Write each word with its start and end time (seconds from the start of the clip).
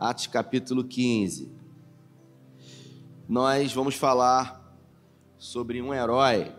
Atos 0.00 0.28
capítulo 0.28 0.82
15. 0.82 1.52
Nós 3.28 3.70
vamos 3.74 3.96
falar 3.96 4.74
sobre 5.36 5.82
um 5.82 5.92
herói, 5.92 6.54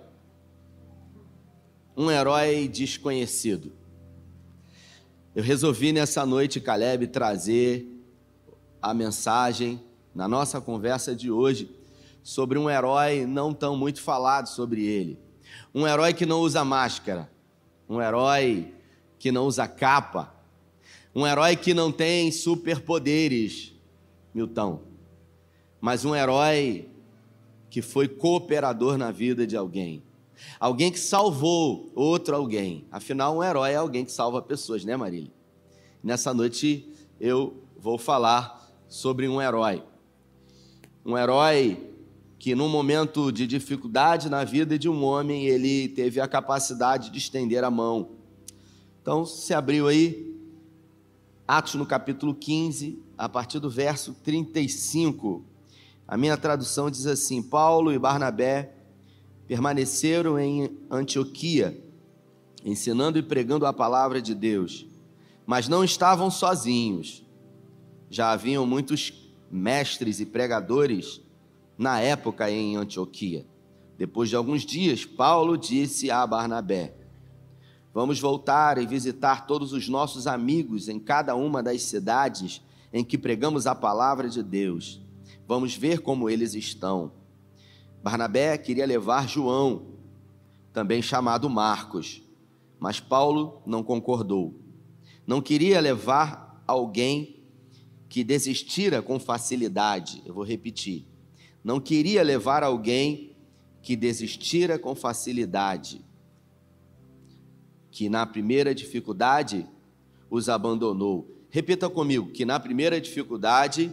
um 1.98 2.12
herói 2.12 2.68
desconhecido. 2.68 3.74
Eu 5.34 5.42
resolvi 5.42 5.92
nessa 5.92 6.24
noite, 6.24 6.62
Caleb, 6.62 7.08
trazer 7.08 7.88
a 8.80 8.94
mensagem 8.94 9.82
na 10.14 10.28
nossa 10.28 10.62
conversa 10.62 11.16
de 11.16 11.32
hoje 11.32 11.76
sobre 12.22 12.60
um 12.60 12.70
herói 12.70 13.26
não 13.26 13.56
tão 13.56 13.76
muito 13.76 14.04
falado 14.04 14.50
sobre 14.50 14.86
ele. 14.86 15.20
Um 15.74 15.88
herói 15.88 16.14
que 16.14 16.28
não 16.28 16.42
usa 16.42 16.64
máscara, 16.64 17.28
um 17.90 18.00
herói 18.00 18.72
que 19.18 19.32
não 19.32 19.48
usa 19.48 19.68
capa, 19.68 20.32
um 21.14 21.28
herói 21.28 21.56
que 21.56 21.74
não 21.74 21.92
tem 21.92 22.32
superpoderes, 22.32 23.74
Milton, 24.34 24.82
mas 25.80 26.06
um 26.06 26.16
herói 26.16 26.88
que 27.70 27.82
foi 27.82 28.08
cooperador 28.08 28.98
na 28.98 29.12
vida 29.12 29.46
de 29.46 29.58
alguém. 29.58 30.04
Alguém 30.60 30.92
que 30.92 31.00
salvou 31.00 31.92
outro 31.96 32.36
alguém. 32.36 32.86
Afinal, 32.92 33.38
um 33.38 33.44
herói 33.44 33.72
é 33.72 33.76
alguém 33.76 34.06
que 34.06 34.12
salva 34.12 34.42
pessoas, 34.42 34.84
né, 34.84 34.96
Marília? 34.96 35.32
Nessa 36.04 36.34
noite 36.34 36.90
eu 37.20 37.64
vou 37.78 37.98
falar 37.98 38.70
sobre 38.88 39.28
um 39.28 39.42
herói. 39.42 39.84
Um 41.06 41.18
herói 41.18 41.90
que, 42.38 42.56
num 42.56 42.70
momento 42.70 43.32
de 43.32 43.46
dificuldade 43.46 44.30
na 44.30 44.44
vida 44.44 44.78
de 44.78 44.90
um 44.90 45.04
homem, 45.04 45.46
ele 45.46 45.88
teve 45.90 46.20
a 46.20 46.28
capacidade 46.28 47.10
de 47.12 47.18
estender 47.18 47.64
a 47.64 47.70
mão. 47.70 48.12
Então, 49.02 49.26
se 49.26 49.54
abriu 49.54 49.88
aí, 49.88 50.31
Atos 51.48 51.76
no 51.76 51.86
capítulo 51.86 52.34
15, 52.34 53.00
a 53.18 53.28
partir 53.28 53.60
do 53.60 53.70
verso 53.70 54.14
35. 54.24 55.44
A 56.08 56.18
minha 56.18 56.38
tradução 56.38 56.90
diz 56.90 57.06
assim: 57.06 57.42
Paulo 57.42 57.92
e 57.92 58.00
Barnabé 58.00 58.74
permaneceram 59.48 60.40
em 60.40 60.78
Antioquia, 60.90 61.84
ensinando 62.64 63.18
e 63.18 63.24
pregando 63.24 63.66
a 63.66 63.74
palavra 63.74 64.22
de 64.22 64.34
Deus, 64.34 64.86
mas 65.46 65.68
não 65.68 65.84
estavam 65.84 66.32
sozinhos. 66.32 67.26
Já 68.10 68.32
haviam 68.32 68.66
muitos 68.66 69.14
mestres 69.50 70.20
e 70.20 70.26
pregadores 70.26 71.22
na 71.78 72.00
época 72.00 72.50
em 72.50 72.76
Antioquia. 72.76 73.46
Depois 73.98 74.30
de 74.30 74.36
alguns 74.36 74.66
dias, 74.66 75.06
Paulo 75.06 75.58
disse 75.58 76.10
a 76.10 76.26
Barnabé: 76.26 76.96
Vamos 77.94 78.20
voltar 78.20 78.78
e 78.78 78.86
visitar 78.86 79.46
todos 79.46 79.74
os 79.74 79.88
nossos 79.88 80.28
amigos 80.28 80.88
em 80.88 81.00
cada 81.00 81.36
uma 81.36 81.62
das 81.62 81.84
cidades 81.84 82.62
em 82.94 83.04
que 83.04 83.18
pregamos 83.18 83.68
a 83.68 83.76
palavra 83.76 84.30
de 84.30 84.42
Deus. 84.42 85.02
Vamos 85.48 85.76
ver 85.76 86.00
como 86.00 86.30
eles 86.30 86.54
estão 86.54 87.12
Barnabé 88.04 88.58
queria 88.58 88.86
levar 88.86 89.30
João, 89.30 89.92
também 90.74 91.02
chamado 91.02 91.48
Marcos, 91.50 92.24
mas 92.80 93.00
Paulo 93.00 93.62
não 93.66 93.84
concordou. 93.84 94.60
Não 95.28 95.40
queria 95.40 95.80
levar 95.80 96.64
alguém 96.66 97.44
que 98.10 98.24
desistira 98.24 99.02
com 99.02 99.20
facilidade. 99.20 100.22
Eu 100.26 100.34
vou 100.34 100.44
repetir. 100.44 101.06
Não 101.64 101.80
queria 101.80 102.24
levar 102.24 102.64
alguém 102.64 103.36
que 103.84 103.96
desistira 103.96 104.80
com 104.80 104.96
facilidade, 104.96 106.04
que 107.92 108.10
na 108.10 108.26
primeira 108.26 108.74
dificuldade 108.74 109.68
os 110.30 110.50
abandonou. 110.50 111.30
Repita 111.50 111.90
comigo, 111.90 112.32
que 112.32 112.46
na 112.46 112.60
primeira 112.60 113.00
dificuldade, 113.00 113.92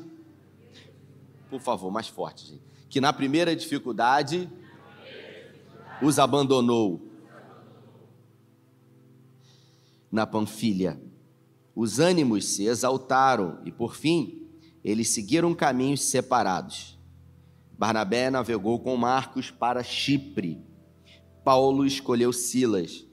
por 1.50 1.60
favor, 1.60 1.90
mais 1.90 2.08
forte, 2.08 2.46
gente 2.46 2.68
que 2.88 3.00
na 3.00 3.12
primeira 3.12 3.54
dificuldade 3.54 4.48
os 6.00 6.18
abandonou. 6.18 7.02
Na 10.10 10.26
Panfilha, 10.26 10.98
os 11.74 11.98
ânimos 11.98 12.46
se 12.46 12.66
exaltaram 12.66 13.60
e, 13.64 13.70
por 13.70 13.94
fim, 13.94 14.48
eles 14.82 15.10
seguiram 15.10 15.54
caminhos 15.54 16.02
separados. 16.02 16.98
Barnabé 17.76 18.30
navegou 18.30 18.78
com 18.80 18.96
Marcos 18.96 19.50
para 19.50 19.82
Chipre. 19.82 20.64
Paulo 21.44 21.84
escolheu 21.84 22.32
Silas. 22.32 23.04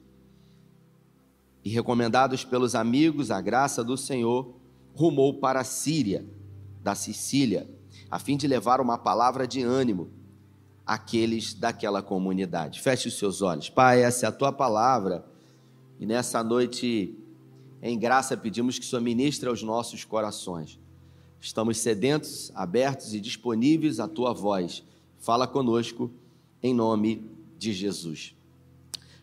E, 1.65 1.69
recomendados 1.69 2.45
pelos 2.45 2.75
amigos, 2.75 3.31
a 3.31 3.41
graça 3.41 3.83
do 3.83 3.97
Senhor, 3.97 4.53
rumou 4.93 5.33
para 5.33 5.59
a 5.59 5.65
Síria, 5.65 6.25
da 6.81 6.95
Sicília 6.95 7.67
a 8.09 8.19
fim 8.19 8.37
de 8.37 8.47
levar 8.47 8.79
uma 8.79 8.97
palavra 8.97 9.47
de 9.47 9.61
ânimo 9.61 10.09
àqueles 10.85 11.53
daquela 11.53 12.01
comunidade. 12.01 12.81
Feche 12.81 13.07
os 13.07 13.17
seus 13.17 13.41
olhos. 13.41 13.69
Pai, 13.69 14.03
essa 14.03 14.25
é 14.25 14.29
a 14.29 14.31
tua 14.31 14.51
palavra. 14.51 15.25
E 15.99 16.05
nessa 16.05 16.43
noite, 16.43 17.17
em 17.81 17.97
graça, 17.97 18.37
pedimos 18.37 18.77
que 18.77 18.85
o 18.85 18.87
Senhor 18.87 19.01
ministre 19.01 19.49
aos 19.49 19.63
nossos 19.63 20.03
corações. 20.03 20.79
Estamos 21.41 21.77
sedentos, 21.77 22.51
abertos 22.55 23.13
e 23.13 23.19
disponíveis 23.19 23.99
à 23.99 24.07
tua 24.07 24.33
voz. 24.33 24.83
Fala 25.19 25.47
conosco 25.47 26.11
em 26.61 26.73
nome 26.73 27.29
de 27.57 27.73
Jesus. 27.73 28.35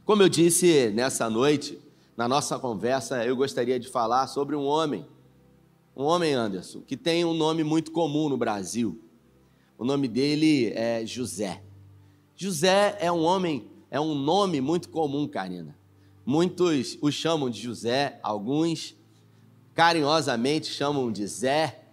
Como 0.04 0.22
eu 0.22 0.28
disse 0.28 0.90
nessa 0.90 1.30
noite, 1.30 1.78
na 2.16 2.28
nossa 2.28 2.58
conversa, 2.58 3.24
eu 3.24 3.36
gostaria 3.36 3.78
de 3.78 3.88
falar 3.88 4.26
sobre 4.26 4.54
um 4.54 4.64
homem 4.64 5.06
um 5.94 6.04
homem, 6.04 6.32
Anderson, 6.32 6.80
que 6.80 6.96
tem 6.96 7.22
um 7.22 7.34
nome 7.34 7.62
muito 7.62 7.92
comum 7.92 8.28
no 8.28 8.36
Brasil. 8.36 8.98
O 9.76 9.84
nome 9.84 10.08
dele 10.08 10.72
é 10.74 11.04
José. 11.04 11.62
José 12.34 12.96
é 12.98 13.12
um 13.12 13.22
homem, 13.22 13.68
é 13.90 14.00
um 14.00 14.14
nome 14.14 14.60
muito 14.62 14.88
comum, 14.88 15.28
Karina. 15.28 15.76
Muitos 16.24 16.96
o 17.02 17.10
chamam 17.10 17.50
de 17.50 17.60
José, 17.60 18.18
alguns 18.22 18.96
carinhosamente 19.74 20.68
chamam 20.68 21.12
de 21.12 21.26
Zé, 21.26 21.84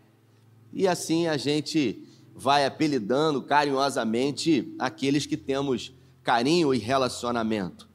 e 0.72 0.88
assim 0.88 1.28
a 1.28 1.36
gente 1.36 2.08
vai 2.34 2.66
apelidando 2.66 3.42
carinhosamente 3.42 4.74
aqueles 4.80 5.26
que 5.26 5.36
temos 5.36 5.92
carinho 6.24 6.74
e 6.74 6.78
relacionamento. 6.78 7.89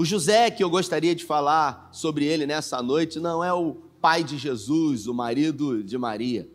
O 0.00 0.04
José 0.06 0.50
que 0.50 0.64
eu 0.64 0.70
gostaria 0.70 1.14
de 1.14 1.26
falar 1.26 1.90
sobre 1.92 2.24
ele 2.24 2.46
nessa 2.46 2.82
noite 2.82 3.20
não 3.20 3.44
é 3.44 3.52
o 3.52 3.76
pai 4.00 4.24
de 4.24 4.38
Jesus, 4.38 5.06
o 5.06 5.12
marido 5.12 5.84
de 5.84 5.98
Maria. 5.98 6.48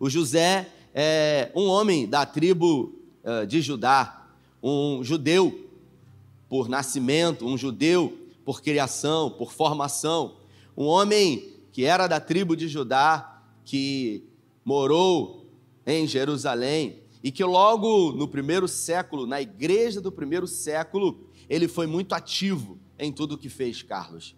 O 0.00 0.10
José 0.10 0.68
é 0.92 1.52
um 1.54 1.66
homem 1.68 2.08
da 2.08 2.26
tribo 2.26 2.92
uh, 3.22 3.46
de 3.46 3.60
Judá, 3.60 4.26
um 4.60 5.04
judeu 5.04 5.64
por 6.48 6.68
nascimento, 6.68 7.46
um 7.46 7.56
judeu 7.56 8.18
por 8.44 8.60
criação, 8.60 9.30
por 9.30 9.52
formação, 9.52 10.34
um 10.76 10.86
homem 10.86 11.52
que 11.70 11.84
era 11.84 12.08
da 12.08 12.18
tribo 12.18 12.56
de 12.56 12.66
Judá, 12.66 13.44
que 13.64 14.24
morou 14.64 15.46
em 15.86 16.04
Jerusalém 16.04 16.98
e 17.22 17.30
que 17.30 17.44
logo 17.44 18.10
no 18.10 18.26
primeiro 18.26 18.66
século, 18.66 19.24
na 19.24 19.40
igreja 19.40 20.00
do 20.00 20.10
primeiro 20.10 20.48
século, 20.48 21.28
ele 21.48 21.68
foi 21.68 21.86
muito 21.86 22.12
ativo 22.12 22.76
em 22.98 23.12
tudo 23.12 23.34
o 23.34 23.38
que 23.38 23.48
fez, 23.48 23.82
Carlos. 23.82 24.34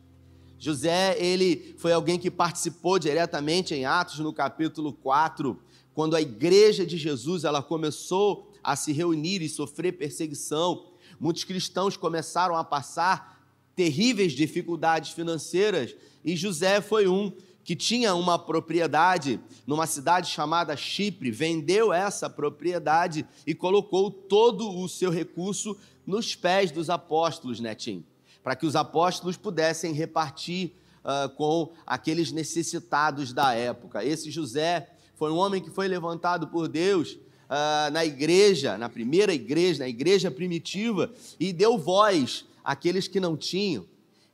José, 0.60 1.16
ele 1.18 1.74
foi 1.78 1.90
alguém 1.90 2.18
que 2.18 2.30
participou 2.30 2.98
diretamente 2.98 3.74
em 3.74 3.86
Atos 3.86 4.18
no 4.18 4.30
capítulo 4.30 4.92
4, 4.92 5.58
quando 5.94 6.14
a 6.14 6.20
igreja 6.20 6.84
de 6.84 6.98
Jesus, 6.98 7.44
ela 7.44 7.62
começou 7.62 8.52
a 8.62 8.76
se 8.76 8.92
reunir 8.92 9.40
e 9.40 9.48
sofrer 9.48 9.92
perseguição. 9.92 10.84
Muitos 11.18 11.44
cristãos 11.44 11.96
começaram 11.96 12.54
a 12.54 12.62
passar 12.62 13.42
terríveis 13.74 14.32
dificuldades 14.32 15.12
financeiras, 15.12 15.96
e 16.22 16.36
José 16.36 16.82
foi 16.82 17.08
um 17.08 17.32
que 17.64 17.74
tinha 17.74 18.14
uma 18.14 18.38
propriedade 18.38 19.40
numa 19.66 19.86
cidade 19.86 20.30
chamada 20.30 20.76
Chipre, 20.76 21.30
vendeu 21.30 21.90
essa 21.90 22.28
propriedade 22.28 23.24
e 23.46 23.54
colocou 23.54 24.10
todo 24.10 24.68
o 24.68 24.86
seu 24.88 25.10
recurso 25.10 25.74
nos 26.06 26.34
pés 26.34 26.70
dos 26.70 26.90
apóstolos, 26.90 27.60
Netinho 27.60 28.04
para 28.42 28.56
que 28.56 28.66
os 28.66 28.76
apóstolos 28.76 29.36
pudessem 29.36 29.92
repartir 29.92 30.72
uh, 31.04 31.28
com 31.36 31.72
aqueles 31.86 32.32
necessitados 32.32 33.32
da 33.32 33.54
época. 33.54 34.04
Esse 34.04 34.30
José 34.30 34.88
foi 35.14 35.30
um 35.30 35.36
homem 35.36 35.62
que 35.62 35.70
foi 35.70 35.86
levantado 35.88 36.48
por 36.48 36.68
Deus 36.68 37.12
uh, 37.12 37.90
na 37.92 38.04
igreja, 38.04 38.78
na 38.78 38.88
primeira 38.88 39.34
igreja, 39.34 39.80
na 39.80 39.88
igreja 39.88 40.30
primitiva, 40.30 41.12
e 41.38 41.52
deu 41.52 41.76
voz 41.78 42.46
àqueles 42.64 43.08
que 43.08 43.20
não 43.20 43.36
tinham. 43.36 43.84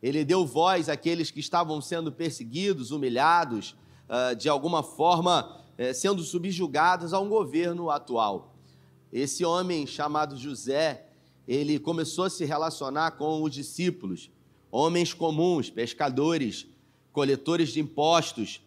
Ele 0.02 0.24
deu 0.24 0.46
voz 0.46 0.88
àqueles 0.88 1.30
que 1.30 1.40
estavam 1.40 1.80
sendo 1.80 2.12
perseguidos, 2.12 2.90
humilhados, 2.90 3.74
uh, 4.08 4.36
de 4.36 4.48
alguma 4.48 4.82
forma 4.82 5.64
eh, 5.78 5.92
sendo 5.92 6.22
subjugados 6.22 7.12
a 7.12 7.20
um 7.20 7.28
governo 7.28 7.90
atual. 7.90 8.54
Esse 9.12 9.44
homem 9.44 9.86
chamado 9.86 10.36
José, 10.36 11.05
ele 11.46 11.78
começou 11.78 12.24
a 12.24 12.30
se 12.30 12.44
relacionar 12.44 13.12
com 13.12 13.42
os 13.42 13.52
discípulos, 13.52 14.30
homens 14.70 15.14
comuns, 15.14 15.70
pescadores, 15.70 16.66
coletores 17.12 17.70
de 17.70 17.80
impostos, 17.80 18.60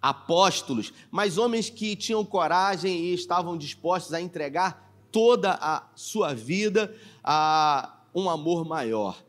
apóstolos, 0.00 0.92
mas 1.10 1.38
homens 1.38 1.68
que 1.70 1.96
tinham 1.96 2.24
coragem 2.24 2.96
e 2.96 3.14
estavam 3.14 3.56
dispostos 3.56 4.12
a 4.12 4.20
entregar 4.20 4.92
toda 5.10 5.58
a 5.60 5.88
sua 5.94 6.34
vida 6.34 6.94
a 7.24 8.02
um 8.14 8.28
amor 8.28 8.64
maior. 8.64 9.22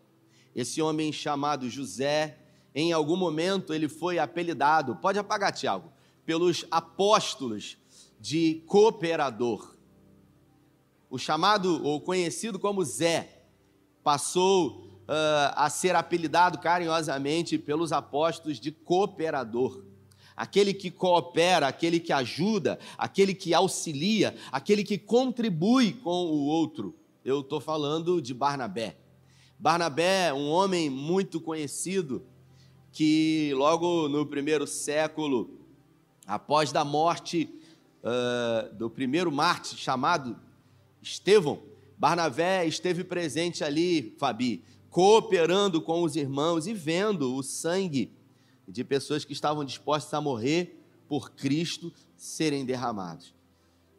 Esse 0.56 0.82
homem 0.82 1.12
chamado 1.12 1.70
José, 1.70 2.38
em 2.76 2.92
algum 2.92 3.16
momento 3.16 3.74
ele 3.74 3.88
foi 3.88 4.20
apelidado, 4.20 4.96
pode 4.98 5.18
apagar, 5.18 5.54
Tiago, 5.54 5.92
pelos 6.26 6.66
apóstolos 6.70 7.78
de 8.20 8.62
cooperador. 8.68 9.76
O 11.10 11.18
chamado 11.18 11.84
ou 11.84 12.00
conhecido 12.00 12.60
como 12.60 12.86
Zé 12.86 13.44
passou 14.04 14.84
uh, 15.10 15.54
a 15.56 15.68
ser 15.70 15.96
apelidado 15.96 16.60
carinhosamente 16.60 17.58
pelos 17.58 17.92
apóstolos 17.92 18.60
de 18.60 18.72
cooperador. 18.72 19.84
Aquele 20.38 20.74
que 20.74 20.92
coopera, 20.92 21.68
aquele 21.68 22.00
que 22.00 22.14
ajuda, 22.14 22.80
aquele 22.98 23.34
que 23.34 23.54
auxilia, 23.54 24.36
aquele 24.52 24.84
que 24.84 24.98
contribui 24.98 25.94
com 25.94 26.28
o 26.28 26.46
outro. 26.46 26.96
Eu 27.26 27.42
estou 27.42 27.60
falando 27.60 28.22
de 28.22 28.34
Barnabé. 28.34 28.96
Barnabé, 29.58 30.32
um 30.32 30.50
homem 30.50 30.90
muito 30.90 31.42
conhecido, 31.42 32.24
que 32.92 33.52
logo 33.56 34.08
no 34.08 34.26
primeiro 34.26 34.66
século, 34.66 35.60
após 36.26 36.72
da 36.72 36.86
morte 36.86 37.50
uh, 38.04 38.74
do 38.76 38.90
primeiro 38.90 39.32
mártir 39.32 39.78
chamado 39.78 40.38
Estevão, 41.02 41.62
Barnabé 41.98 42.66
esteve 42.66 43.04
presente 43.04 43.64
ali, 43.64 44.16
Fabi, 44.18 44.64
cooperando 44.90 45.82
com 45.82 46.02
os 46.02 46.16
irmãos 46.16 46.66
e 46.66 46.74
vendo 46.74 47.36
o 47.36 47.44
sangue 47.44 48.14
de 48.68 48.84
pessoas 48.84 49.26
que 49.26 49.34
estavam 49.34 49.66
dispostas 49.66 50.14
a 50.14 50.22
morrer 50.22 50.80
por 51.08 51.32
Cristo 51.32 51.92
serem 52.16 52.66
derramados. 52.66 53.34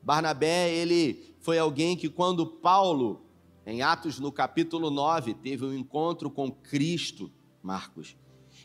Barnabé, 0.03 0.73
ele 0.73 1.35
foi 1.41 1.59
alguém 1.59 1.97
que 1.97 2.09
quando 2.09 2.47
Paulo, 2.47 3.23
em 3.67 3.83
Atos 3.83 4.19
no 4.19 4.33
capítulo 4.33 4.91
9, 4.91 5.35
teve 5.35 5.65
um 5.67 5.75
encontro 5.75 6.31
com 6.31 6.51
Cristo, 6.51 7.31
Marcos, 7.63 8.17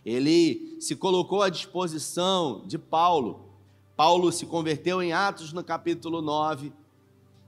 ele 0.05 0.77
se 0.79 0.95
colocou 0.95 1.41
à 1.41 1.49
disposição 1.49 2.65
de 2.65 2.77
Paulo. 2.77 3.49
Paulo 3.95 4.31
se 4.31 4.45
converteu 4.45 5.01
em 5.01 5.11
Atos 5.11 5.51
no 5.51 5.63
capítulo 5.63 6.21
9, 6.21 6.71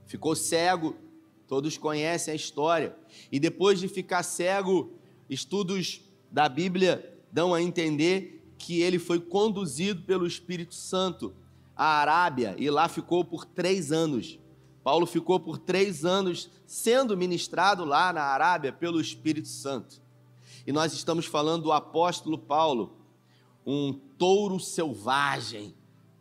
ficou 0.08 0.34
cego, 0.34 0.96
todos 1.46 1.78
conhecem 1.78 2.32
a 2.32 2.36
história. 2.36 2.96
E 3.30 3.38
depois 3.38 3.78
de 3.78 3.86
ficar 3.86 4.24
cego, 4.24 4.92
estudos 5.30 6.00
da 6.32 6.48
Bíblia 6.48 7.16
dão 7.30 7.54
a 7.54 7.62
entender 7.62 8.52
que 8.58 8.80
ele 8.80 8.98
foi 8.98 9.20
conduzido 9.20 10.02
pelo 10.02 10.26
Espírito 10.26 10.74
Santo 10.74 11.32
à 11.76 12.00
Arábia 12.00 12.56
e 12.58 12.68
lá 12.68 12.88
ficou 12.88 13.24
por 13.24 13.44
três 13.44 13.92
anos. 13.92 14.38
Paulo 14.82 15.06
ficou 15.06 15.38
por 15.38 15.58
três 15.58 16.04
anos 16.04 16.50
sendo 16.66 17.16
ministrado 17.16 17.84
lá 17.84 18.12
na 18.12 18.22
Arábia 18.22 18.72
pelo 18.72 19.00
Espírito 19.00 19.48
Santo. 19.48 20.00
E 20.66 20.72
nós 20.72 20.92
estamos 20.92 21.26
falando 21.26 21.64
do 21.64 21.72
apóstolo 21.72 22.38
Paulo, 22.38 22.96
um 23.64 23.92
touro 23.92 24.58
selvagem, 24.58 25.74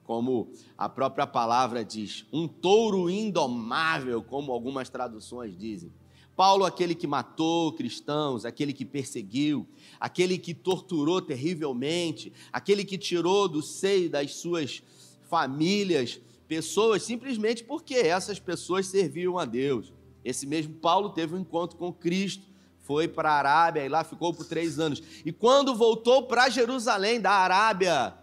como 0.07 0.49
a 0.77 0.87
própria 0.87 1.27
palavra 1.27 1.83
diz, 1.83 2.25
um 2.31 2.47
touro 2.47 3.09
indomável, 3.09 4.23
como 4.23 4.53
algumas 4.53 4.89
traduções 4.89 5.55
dizem. 5.55 5.91
Paulo, 6.33 6.63
aquele 6.63 6.95
que 6.95 7.05
matou 7.05 7.73
cristãos, 7.73 8.45
aquele 8.45 8.71
que 8.71 8.85
perseguiu, 8.85 9.67
aquele 9.99 10.37
que 10.37 10.53
torturou 10.53 11.21
terrivelmente, 11.21 12.31
aquele 12.53 12.85
que 12.85 12.97
tirou 12.97 13.49
do 13.49 13.61
seio 13.61 14.09
das 14.09 14.35
suas 14.35 14.81
famílias 15.29 16.21
pessoas 16.47 17.03
simplesmente 17.03 17.61
porque 17.63 17.95
essas 17.95 18.39
pessoas 18.39 18.87
serviam 18.87 19.37
a 19.37 19.43
Deus. 19.43 19.91
Esse 20.23 20.47
mesmo 20.47 20.75
Paulo 20.75 21.09
teve 21.09 21.35
um 21.35 21.39
encontro 21.39 21.77
com 21.77 21.91
Cristo, 21.91 22.47
foi 22.79 23.07
para 23.09 23.29
a 23.29 23.37
Arábia 23.37 23.83
e 23.83 23.89
lá 23.89 24.05
ficou 24.05 24.33
por 24.33 24.45
três 24.45 24.79
anos. 24.79 25.03
E 25.25 25.33
quando 25.33 25.75
voltou 25.75 26.23
para 26.23 26.47
Jerusalém, 26.47 27.19
da 27.19 27.31
Arábia, 27.31 28.17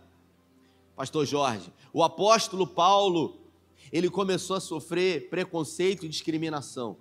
Pastor 0.97 1.27
Jorge, 1.27 1.73
o 1.93 2.03
apóstolo 2.03 2.67
Paulo, 2.67 3.41
ele 3.93 4.09
começou 4.09 4.57
a 4.57 4.61
sofrer 4.61 5.29
preconceito 5.29 6.07
e 6.07 6.09
discriminação. 6.09 6.97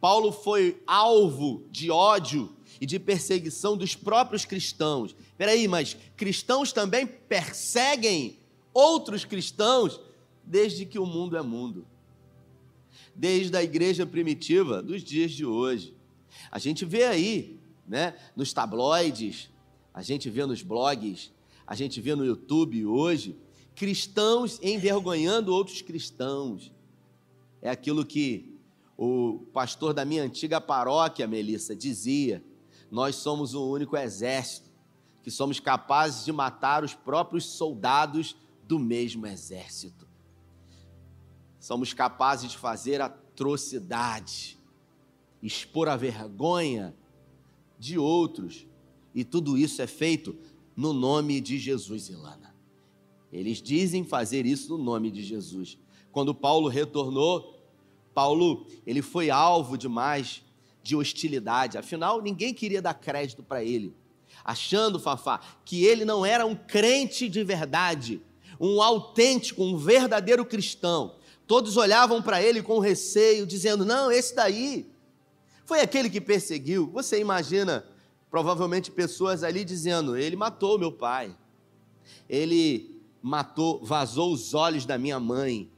Paulo 0.00 0.30
foi 0.30 0.80
alvo 0.86 1.66
de 1.70 1.90
ódio 1.90 2.54
e 2.80 2.86
de 2.86 2.98
perseguição 2.98 3.76
dos 3.76 3.96
próprios 3.96 4.44
cristãos. 4.44 5.16
Peraí, 5.36 5.66
mas 5.66 5.96
cristãos 6.16 6.72
também 6.72 7.06
perseguem 7.06 8.38
outros 8.72 9.24
cristãos 9.24 10.00
desde 10.44 10.86
que 10.86 10.98
o 10.98 11.06
mundo 11.06 11.36
é 11.36 11.42
mundo. 11.42 11.86
Desde 13.14 13.56
a 13.56 13.62
igreja 13.62 14.06
primitiva 14.06 14.82
dos 14.82 15.02
dias 15.02 15.32
de 15.32 15.44
hoje. 15.44 15.94
A 16.50 16.58
gente 16.58 16.84
vê 16.84 17.04
aí, 17.04 17.58
né, 17.86 18.14
nos 18.36 18.52
tabloides, 18.52 19.50
a 19.92 20.02
gente 20.02 20.30
vê 20.30 20.46
nos 20.46 20.62
blogs, 20.62 21.32
a 21.68 21.74
gente 21.74 22.00
vê 22.00 22.14
no 22.14 22.24
YouTube 22.24 22.86
hoje, 22.86 23.36
cristãos 23.74 24.58
envergonhando 24.62 25.52
outros 25.52 25.82
cristãos. 25.82 26.72
É 27.60 27.68
aquilo 27.68 28.06
que 28.06 28.58
o 28.96 29.40
pastor 29.52 29.92
da 29.92 30.02
minha 30.02 30.22
antiga 30.22 30.62
paróquia, 30.62 31.26
Melissa, 31.26 31.76
dizia: 31.76 32.42
nós 32.90 33.16
somos 33.16 33.52
o 33.52 33.70
único 33.70 33.98
exército 33.98 34.70
que 35.22 35.30
somos 35.30 35.60
capazes 35.60 36.24
de 36.24 36.32
matar 36.32 36.82
os 36.82 36.94
próprios 36.94 37.44
soldados 37.44 38.34
do 38.66 38.78
mesmo 38.78 39.26
exército. 39.26 40.08
Somos 41.60 41.92
capazes 41.92 42.52
de 42.52 42.56
fazer 42.56 43.02
atrocidade, 43.02 44.58
expor 45.42 45.86
a 45.86 45.96
vergonha 45.96 46.96
de 47.78 47.98
outros, 47.98 48.66
e 49.14 49.22
tudo 49.22 49.58
isso 49.58 49.82
é 49.82 49.86
feito 49.86 50.34
no 50.78 50.92
nome 50.92 51.40
de 51.40 51.58
Jesus, 51.58 52.08
Ilana. 52.08 52.54
Eles 53.32 53.60
dizem 53.60 54.04
fazer 54.04 54.46
isso 54.46 54.68
no 54.68 54.78
nome 54.78 55.10
de 55.10 55.24
Jesus. 55.24 55.76
Quando 56.12 56.32
Paulo 56.32 56.68
retornou, 56.68 57.60
Paulo, 58.14 58.64
ele 58.86 59.02
foi 59.02 59.28
alvo 59.28 59.76
demais 59.76 60.40
de 60.80 60.94
hostilidade. 60.94 61.76
Afinal, 61.76 62.22
ninguém 62.22 62.54
queria 62.54 62.80
dar 62.80 62.94
crédito 62.94 63.42
para 63.42 63.64
ele, 63.64 63.92
achando, 64.44 65.00
Fafá, 65.00 65.40
que 65.64 65.84
ele 65.84 66.04
não 66.04 66.24
era 66.24 66.46
um 66.46 66.54
crente 66.54 67.28
de 67.28 67.42
verdade, 67.42 68.22
um 68.60 68.80
autêntico, 68.80 69.64
um 69.64 69.76
verdadeiro 69.76 70.46
cristão. 70.46 71.16
Todos 71.44 71.76
olhavam 71.76 72.22
para 72.22 72.40
ele 72.40 72.62
com 72.62 72.78
receio, 72.78 73.44
dizendo: 73.44 73.84
Não, 73.84 74.12
esse 74.12 74.32
daí 74.32 74.86
foi 75.66 75.80
aquele 75.80 76.08
que 76.08 76.20
perseguiu. 76.20 76.88
Você 76.92 77.18
imagina 77.18 77.84
provavelmente 78.30 78.90
pessoas 78.90 79.42
ali 79.42 79.64
dizendo: 79.64 80.16
Ele 80.16 80.36
matou 80.36 80.78
meu 80.78 80.92
pai, 80.92 81.36
ele 82.28 83.02
matou, 83.22 83.84
vazou 83.84 84.32
os 84.32 84.54
olhos 84.54 84.84
da 84.84 84.98
minha 84.98 85.18
mãe. 85.18 85.70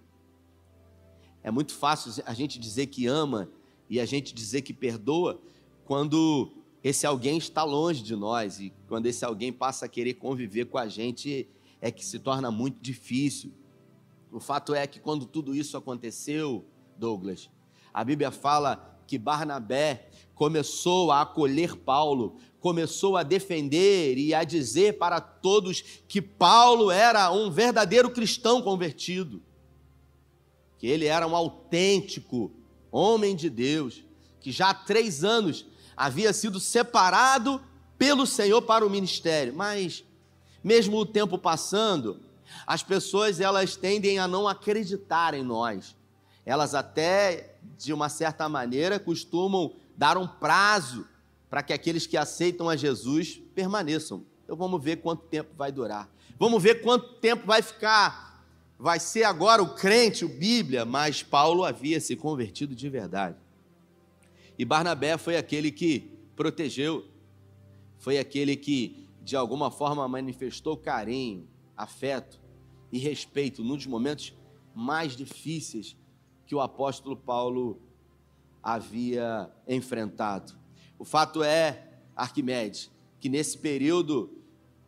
É 1.42 1.50
muito 1.50 1.75
fácil 1.75 2.23
a 2.26 2.35
gente 2.35 2.59
dizer 2.59 2.87
que 2.87 3.07
ama 3.07 3.49
e 3.88 3.99
a 3.99 4.04
gente 4.04 4.35
dizer 4.35 4.62
que 4.62 4.75
perdoa 4.75 5.40
quando 5.85 6.52
esse 6.83 7.07
alguém 7.07 7.38
está 7.38 7.64
longe 7.64 8.02
de 8.02 8.14
nós 8.14 8.61
e 8.61 8.73
quando 8.88 9.07
esse 9.07 9.25
alguém 9.25 9.52
passa 9.52 9.87
a 9.87 9.88
querer 9.88 10.14
conviver 10.14 10.66
com 10.66 10.78
a 10.78 10.87
gente 10.87 11.49
é 11.80 11.90
que 11.90 12.04
se 12.04 12.19
torna 12.19 12.50
muito 12.50 12.80
difícil. 12.80 13.52
O 14.30 14.38
fato 14.38 14.75
é 14.75 14.87
que 14.87 15.00
quando 15.00 15.26
tudo 15.26 15.54
isso 15.54 15.76
aconteceu, 15.76 16.64
Douglas, 16.97 17.50
a 17.92 18.04
Bíblia 18.04 18.30
fala 18.30 19.00
que 19.07 19.19
Barnabé 19.19 20.09
começou 20.40 21.12
a 21.12 21.20
acolher 21.20 21.76
Paulo, 21.76 22.38
começou 22.61 23.18
a 23.18 23.23
defender 23.23 24.16
e 24.16 24.32
a 24.32 24.42
dizer 24.42 24.97
para 24.97 25.20
todos 25.20 25.82
que 26.09 26.23
Paulo 26.23 26.90
era 26.90 27.30
um 27.30 27.50
verdadeiro 27.50 28.09
cristão 28.09 28.62
convertido, 28.62 29.42
que 30.78 30.87
ele 30.87 31.04
era 31.04 31.26
um 31.26 31.37
autêntico 31.37 32.50
homem 32.90 33.37
de 33.37 33.50
Deus, 33.50 34.02
que 34.40 34.50
já 34.50 34.70
há 34.70 34.75
três 34.75 35.23
anos 35.23 35.66
havia 35.94 36.32
sido 36.32 36.59
separado 36.59 37.61
pelo 37.99 38.26
Senhor 38.26 38.62
para 38.62 38.87
o 38.87 38.88
ministério. 38.88 39.54
Mas, 39.54 40.02
mesmo 40.64 40.97
o 40.97 41.04
tempo 41.04 41.37
passando, 41.37 42.18
as 42.66 42.82
pessoas 42.82 43.40
elas 43.40 43.76
tendem 43.76 44.18
a 44.18 44.26
não 44.26 44.49
acreditar 44.49 45.35
em 45.35 45.42
nós. 45.42 45.94
Elas 46.47 46.75
até, 46.75 47.56
de 47.76 47.92
uma 47.92 48.09
certa 48.09 48.49
maneira, 48.49 48.99
costumam 48.99 49.75
dar 50.00 50.16
um 50.16 50.26
prazo 50.26 51.07
para 51.50 51.62
que 51.62 51.75
aqueles 51.75 52.07
que 52.07 52.16
aceitam 52.16 52.71
a 52.71 52.75
Jesus 52.75 53.38
permaneçam. 53.54 54.25
Então 54.42 54.57
vamos 54.57 54.83
ver 54.83 54.97
quanto 54.97 55.25
tempo 55.25 55.50
vai 55.59 55.71
durar. 55.71 56.09
Vamos 56.38 56.62
ver 56.62 56.80
quanto 56.80 57.16
tempo 57.16 57.47
vai 57.47 57.61
ficar. 57.61 58.42
Vai 58.78 58.99
ser 58.99 59.25
agora 59.25 59.62
o 59.62 59.75
crente, 59.75 60.25
o 60.25 60.28
Bíblia, 60.30 60.87
mas 60.87 61.23
Paulo 61.23 61.66
havia 61.66 62.00
se 62.00 62.16
convertido 62.16 62.75
de 62.75 62.88
verdade. 62.88 63.37
E 64.59 64.64
Barnabé 64.64 65.19
foi 65.19 65.37
aquele 65.37 65.71
que 65.71 66.11
protegeu, 66.35 67.04
foi 67.99 68.16
aquele 68.16 68.57
que 68.57 69.07
de 69.23 69.37
alguma 69.37 69.71
forma 69.71 70.09
manifestou 70.09 70.78
carinho, 70.78 71.47
afeto 71.76 72.40
e 72.90 72.99
respeito 72.99 73.62
num 73.62 73.76
dos 73.76 73.85
momentos 73.87 74.33
mais 74.75 75.14
difíceis 75.14 75.95
que 76.47 76.54
o 76.54 76.61
apóstolo 76.62 77.19
Paulo 77.19 77.78
havia 78.62 79.50
enfrentado. 79.67 80.52
O 80.99 81.05
fato 81.05 81.43
é, 81.43 81.88
Arquimedes, 82.14 82.90
que 83.19 83.29
nesse 83.29 83.57
período 83.59 84.38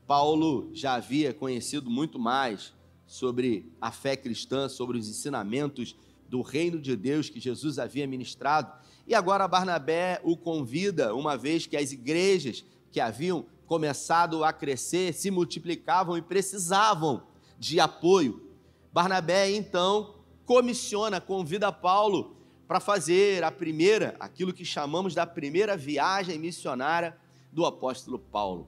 Paulo 0.07 0.71
já 0.73 0.95
havia 0.95 1.33
conhecido 1.33 1.89
muito 1.91 2.19
mais 2.19 2.75
sobre 3.07 3.73
a 3.81 3.91
fé 3.91 4.17
cristã, 4.17 4.69
sobre 4.69 4.99
os 4.99 5.09
ensinamentos 5.09 5.97
do 6.29 6.41
reino 6.41 6.81
de 6.81 6.97
Deus 6.97 7.29
que 7.29 7.41
Jesus 7.41 7.79
havia 7.79 8.07
ministrado. 8.07 8.73
E 9.07 9.15
agora 9.15 9.49
Barnabé 9.49 10.21
o 10.23 10.37
convida, 10.37 11.15
uma 11.15 11.37
vez 11.37 11.67
que 11.67 11.77
as 11.77 11.93
igrejas 11.93 12.65
que 12.91 13.01
haviam 13.01 13.47
começado 13.67 14.45
a 14.45 14.53
crescer 14.53 15.15
se 15.15 15.31
multiplicavam 15.31 16.17
e 16.17 16.23
precisavam 16.23 17.23
de 17.59 17.81
apoio. 17.81 18.51
Barnabé 18.93 19.51
então 19.51 20.17
comissiona, 20.45 21.21
convida 21.21 21.73
Paulo 21.73 22.37
para 22.67 22.81
fazer 22.81 23.45
a 23.45 23.51
primeira, 23.51 24.17
aquilo 24.19 24.53
que 24.53 24.65
chamamos 24.65 25.15
da 25.15 25.27
primeira 25.27 25.77
viagem 25.77 26.39
missionária 26.39 27.17
do 27.53 27.67
apóstolo 27.67 28.19
Paulo. 28.19 28.67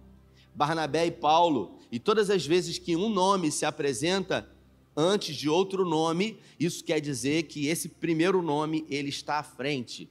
Barnabé 0.54 1.06
e 1.06 1.10
Paulo, 1.10 1.78
e 1.90 1.98
todas 1.98 2.30
as 2.30 2.46
vezes 2.46 2.78
que 2.78 2.94
um 2.94 3.08
nome 3.08 3.50
se 3.50 3.64
apresenta 3.64 4.48
antes 4.96 5.34
de 5.34 5.48
outro 5.48 5.84
nome, 5.84 6.38
isso 6.58 6.84
quer 6.84 7.00
dizer 7.00 7.44
que 7.44 7.66
esse 7.66 7.88
primeiro 7.88 8.40
nome 8.42 8.86
ele 8.88 9.08
está 9.08 9.38
à 9.38 9.42
frente. 9.42 10.08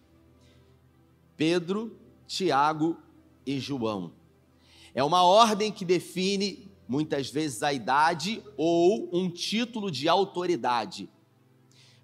Pedro, 1.37 1.97
Tiago 2.27 2.97
e 3.45 3.59
João. 3.59 4.11
É 4.93 5.03
uma 5.03 5.23
ordem 5.23 5.71
que 5.71 5.85
define 5.85 6.69
muitas 6.87 7.29
vezes 7.29 7.63
a 7.63 7.73
idade 7.73 8.43
ou 8.57 9.09
um 9.13 9.29
título 9.29 9.89
de 9.89 10.07
autoridade. 10.09 11.09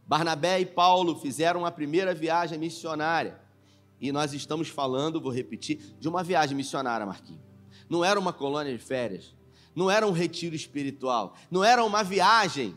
Barnabé 0.10 0.60
e 0.60 0.66
Paulo 0.66 1.16
fizeram 1.20 1.68
a 1.68 1.72
primeira 1.72 2.16
viagem 2.16 2.58
missionária. 2.58 3.40
E 4.02 4.12
nós 4.12 4.34
estamos 4.34 4.68
falando, 4.68 5.22
vou 5.22 5.32
repetir, 5.32 5.94
de 6.00 6.10
uma 6.10 6.24
viagem 6.24 6.58
missionária, 6.58 7.06
Marquinhos. 7.06 7.44
Não 7.88 8.04
era 8.04 8.20
uma 8.20 8.34
colônia 8.34 8.76
de 8.76 8.84
férias, 8.84 9.36
não 9.76 9.90
era 9.90 10.08
um 10.08 10.12
retiro 10.12 10.56
espiritual, 10.56 11.36
não 11.52 11.64
era 11.64 11.86
uma 11.86 12.02
viagem. 12.02 12.76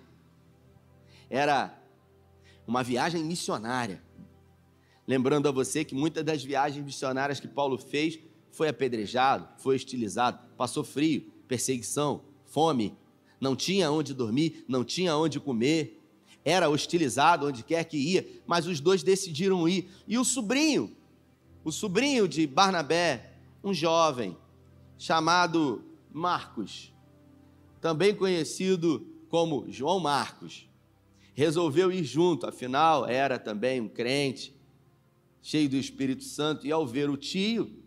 Era 1.31 1.75
uma 2.67 2.83
viagem 2.83 3.25
missionária. 3.25 4.05
Lembrando 5.09 5.49
a 5.49 5.53
você 5.53 5.87
que 5.87 5.95
muitas 5.95 6.23
das 6.23 6.45
viagens 6.45 6.85
missionárias 6.85 7.41
que 7.41 7.49
Paulo 7.49 7.79
fez 7.79 8.19
foi 8.51 8.69
apedrejado, 8.69 9.49
foi 9.57 9.75
hostilizado, 9.75 10.39
passou 10.55 10.85
frio, 10.85 11.33
perseguição, 11.49 12.25
fome, 12.45 12.95
não 13.41 13.57
tinha 13.57 13.91
onde 13.91 14.12
dormir, 14.12 14.67
não 14.69 14.85
tinha 14.85 15.17
onde 15.17 15.41
comer, 15.41 16.01
era 16.44 16.68
hostilizado 16.68 17.46
onde 17.46 17.62
quer 17.62 17.84
que 17.84 17.96
ia, 17.96 18.26
mas 18.46 18.66
os 18.66 18.80
dois 18.80 19.02
decidiram 19.02 19.68
ir. 19.68 19.88
E 20.06 20.18
o 20.18 20.25
sobrinho, 20.25 20.96
o 21.64 21.70
sobrinho 21.70 22.26
de 22.26 22.46
Barnabé, 22.46 23.34
um 23.62 23.72
jovem 23.72 24.37
chamado 24.99 25.84
Marcos, 26.12 26.92
também 27.80 28.14
conhecido 28.14 29.06
como 29.28 29.66
João 29.68 29.99
Marcos, 30.00 30.68
resolveu 31.34 31.90
ir 31.90 32.04
junto, 32.04 32.46
afinal 32.46 33.06
era 33.06 33.38
também 33.38 33.80
um 33.80 33.88
crente, 33.88 34.54
cheio 35.40 35.68
do 35.68 35.76
Espírito 35.76 36.22
Santo, 36.22 36.66
e 36.66 36.72
ao 36.72 36.87
ver 36.87 37.08
o 37.08 37.16
tio 37.16 37.82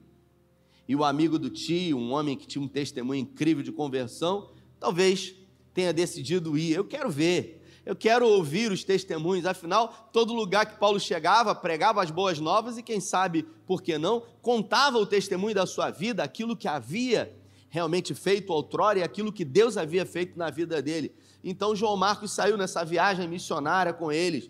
e 0.87 0.95
o 0.95 1.03
amigo 1.03 1.39
do 1.39 1.49
tio, 1.49 1.97
um 1.97 2.11
homem 2.11 2.37
que 2.37 2.45
tinha 2.45 2.63
um 2.63 2.67
testemunho 2.67 3.21
incrível 3.21 3.63
de 3.63 3.71
conversão, 3.71 4.51
talvez 4.79 5.33
tenha 5.73 5.91
decidido 5.91 6.57
ir. 6.57 6.73
Eu 6.75 6.85
quero 6.85 7.09
ver, 7.09 7.64
eu 7.85 7.95
quero 7.95 8.27
ouvir 8.27 8.71
os 8.71 8.83
testemunhos. 8.83 9.45
Afinal, 9.45 10.09
todo 10.11 10.33
lugar 10.33 10.65
que 10.65 10.79
Paulo 10.79 10.99
chegava, 10.99 11.53
pregava 11.53 12.01
as 12.01 12.09
boas 12.09 12.39
novas 12.39 12.77
e, 12.77 12.83
quem 12.83 12.99
sabe, 12.99 13.43
por 13.65 13.81
que 13.81 13.97
não, 13.97 14.23
contava 14.41 14.97
o 14.97 15.05
testemunho 15.05 15.53
da 15.53 15.67
sua 15.67 15.91
vida, 15.91 16.23
aquilo 16.23 16.57
que 16.57 16.67
havia 16.67 17.35
realmente 17.69 18.15
feito 18.15 18.51
outrora 18.51 18.99
e 18.99 19.03
aquilo 19.03 19.31
que 19.31 19.45
Deus 19.45 19.77
havia 19.77 20.05
feito 20.05 20.37
na 20.37 20.49
vida 20.49 20.81
dele. 20.81 21.13
Então, 21.43 21.75
João 21.75 21.95
Marcos 21.95 22.31
saiu 22.31 22.57
nessa 22.57 22.83
viagem 22.83 23.27
missionária 23.27 23.93
com 23.93 24.11
eles, 24.11 24.49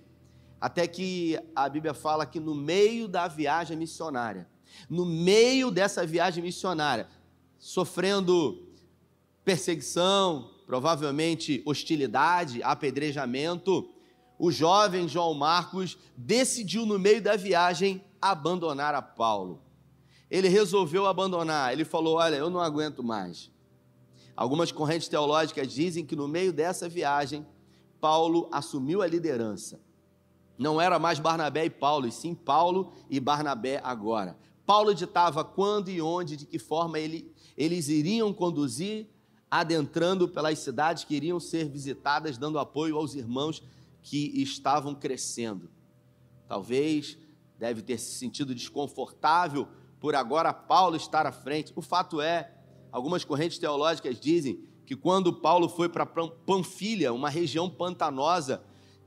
até 0.62 0.88
que 0.88 1.38
a 1.54 1.68
Bíblia 1.68 1.94
fala 1.94 2.26
que 2.26 2.40
no 2.40 2.56
meio 2.56 3.08
da 3.08 3.28
viagem 3.28 3.76
missionária, 3.76 4.48
no 4.90 5.06
meio 5.06 5.72
dessa 5.72 6.06
viagem 6.06 6.42
missionária, 6.42 7.08
sofrendo 7.58 8.66
perseguição, 9.44 10.55
provavelmente 10.66 11.62
hostilidade, 11.66 12.62
apedrejamento, 12.64 13.90
o 14.38 14.52
jovem 14.52 15.08
João 15.08 15.34
Marcos 15.34 15.98
decidiu, 16.18 16.86
no 16.86 17.00
meio 17.00 17.22
da 17.22 17.36
viagem, 17.36 18.04
abandonar 18.22 18.94
a 18.94 19.02
Paulo. 19.02 19.62
Ele 20.30 20.48
resolveu 20.48 21.06
abandonar, 21.06 21.72
ele 21.72 21.86
falou: 21.86 22.16
Olha, 22.16 22.36
eu 22.36 22.50
não 22.50 22.60
aguento 22.60 23.04
mais. 23.04 23.52
Algumas 24.36 24.72
correntes 24.72 25.08
teológicas 25.08 25.72
dizem 25.72 26.06
que 26.06 26.16
no 26.16 26.28
meio 26.28 26.52
dessa 26.52 26.90
viagem, 26.90 27.46
Paulo 28.02 28.50
assumiu 28.52 29.02
a 29.02 29.08
liderança. 29.08 29.80
Não 30.58 30.80
era 30.80 31.00
mais 31.00 31.20
Barnabé 31.20 31.66
e 31.66 31.70
Paulo, 31.70 32.08
e 32.08 32.12
sim 32.12 32.34
Paulo 32.34 32.92
e 33.10 33.20
Barnabé 33.20 33.80
agora. 33.84 34.38
Paulo 34.66 34.94
ditava 34.94 35.44
quando 35.44 35.90
e 35.90 36.02
onde, 36.02 36.36
de 36.36 36.46
que 36.46 36.58
forma 36.58 37.00
ele, 37.00 37.32
eles 37.56 37.88
iriam 37.88 38.34
conduzir, 38.34 39.08
adentrando 39.60 40.28
pelas 40.28 40.60
cidades 40.60 41.06
que 41.06 41.16
iriam 41.16 41.40
ser 41.40 41.70
visitadas, 41.70 42.38
dando 42.38 42.60
apoio 42.60 42.98
aos 42.98 43.16
irmãos 43.16 43.64
que 44.02 44.42
estavam 44.42 44.94
crescendo. 44.94 45.70
Talvez 46.46 47.18
deve 47.58 47.82
ter 47.82 47.98
se 47.98 48.16
sentido 48.16 48.54
desconfortável 48.54 49.66
por 49.98 50.14
agora 50.14 50.54
Paulo 50.54 50.98
estar 50.98 51.26
à 51.26 51.32
frente. 51.32 51.72
O 51.74 51.82
fato 51.82 52.20
é, 52.20 52.54
algumas 52.92 53.24
correntes 53.24 53.58
teológicas 53.58 54.20
dizem 54.20 54.60
que 54.86 54.94
quando 54.94 55.32
Paulo 55.32 55.70
foi 55.70 55.88
para 55.88 56.06
Panfilha, 56.06 57.14
uma 57.14 57.30
região 57.30 57.70
pantanosa 57.70 58.62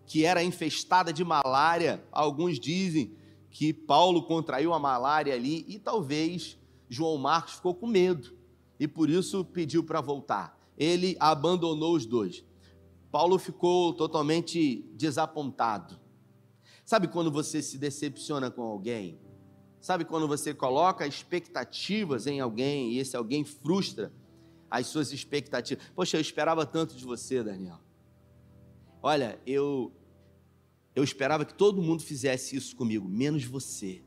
que 0.07 0.25
era 0.25 0.43
infestada 0.43 1.13
de 1.13 1.23
malária, 1.23 2.03
alguns 2.11 2.59
dizem 2.59 3.15
que 3.51 3.75
Paulo 3.75 4.23
contraiu 4.23 4.73
a 4.73 4.79
malária 4.79 5.35
ali 5.35 5.67
e 5.69 5.79
talvez 5.79 6.57
João 6.89 7.19
Marcos 7.19 7.57
ficou 7.57 7.75
com 7.75 7.87
medo 7.87 8.38
e 8.79 8.87
por 8.87 9.11
isso 9.11 9.45
pediu 9.45 9.83
para 9.83 10.01
voltar. 10.01 10.59
Ele 10.77 11.17
abandonou 11.19 11.95
os 11.95 12.07
dois. 12.07 12.45
Paulo 13.11 13.39
ficou 13.39 13.93
totalmente 13.95 14.83
desapontado. 14.95 15.99
Sabe 16.85 17.09
quando 17.09 17.31
você 17.31 17.61
se 17.61 17.79
decepciona 17.79 18.51
com 18.51 18.63
alguém? 18.63 19.19
Sabe 19.81 20.05
quando 20.05 20.27
você 20.27 20.53
coloca 20.53 21.07
expectativas 21.07 22.27
em 22.27 22.41
alguém 22.41 22.93
e 22.93 22.99
esse 22.99 23.17
alguém 23.17 23.45
frustra 23.45 24.13
as 24.71 24.87
suas 24.87 25.13
expectativas? 25.13 25.85
Poxa, 25.95 26.17
eu 26.17 26.21
esperava 26.21 26.67
tanto 26.67 26.95
de 26.95 27.05
você, 27.05 27.43
Daniel. 27.43 27.81
Olha, 29.03 29.41
eu 29.47 29.93
eu 30.95 31.05
esperava 31.05 31.45
que 31.45 31.55
todo 31.55 31.81
mundo 31.81 32.03
fizesse 32.03 32.57
isso 32.57 32.75
comigo, 32.75 33.09
menos 33.09 33.45
você. 33.45 34.03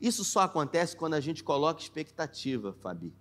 Isso 0.00 0.24
só 0.24 0.40
acontece 0.40 0.96
quando 0.96 1.14
a 1.14 1.20
gente 1.20 1.42
coloca 1.42 1.80
expectativa, 1.80 2.72
Fabi. 2.72 3.12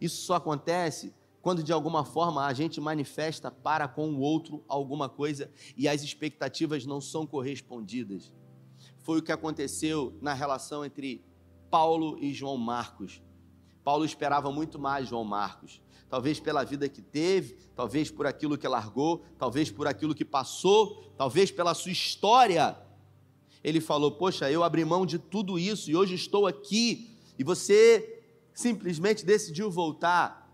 Isso 0.00 0.22
só 0.22 0.34
acontece 0.34 1.14
quando 1.40 1.62
de 1.62 1.72
alguma 1.72 2.04
forma 2.04 2.44
a 2.44 2.52
gente 2.52 2.80
manifesta 2.80 3.50
para 3.50 3.88
com 3.88 4.10
o 4.10 4.20
outro 4.20 4.64
alguma 4.68 5.08
coisa 5.08 5.50
e 5.76 5.88
as 5.88 6.02
expectativas 6.02 6.84
não 6.84 7.00
são 7.00 7.26
correspondidas. 7.26 8.32
Foi 8.98 9.18
o 9.18 9.22
que 9.22 9.32
aconteceu 9.32 10.16
na 10.20 10.34
relação 10.34 10.84
entre 10.84 11.24
Paulo 11.70 12.18
e 12.20 12.32
João 12.32 12.56
Marcos. 12.56 13.22
Paulo 13.82 14.04
esperava 14.04 14.52
muito 14.52 14.78
mais 14.78 15.08
João 15.08 15.24
Marcos 15.24 15.80
talvez 16.08 16.40
pela 16.40 16.64
vida 16.64 16.88
que 16.88 17.02
teve, 17.02 17.56
talvez 17.74 18.10
por 18.10 18.26
aquilo 18.26 18.56
que 18.56 18.66
largou, 18.66 19.24
talvez 19.38 19.70
por 19.70 19.86
aquilo 19.86 20.14
que 20.14 20.24
passou, 20.24 21.12
talvez 21.16 21.50
pela 21.50 21.74
sua 21.74 21.92
história. 21.92 22.76
Ele 23.62 23.80
falou: 23.80 24.12
Poxa, 24.12 24.50
eu 24.50 24.64
abri 24.64 24.84
mão 24.84 25.04
de 25.04 25.18
tudo 25.18 25.58
isso 25.58 25.90
e 25.90 25.96
hoje 25.96 26.14
estou 26.14 26.46
aqui, 26.46 27.16
e 27.38 27.44
você 27.44 28.17
simplesmente 28.58 29.24
decidiu 29.24 29.70
voltar. 29.70 30.52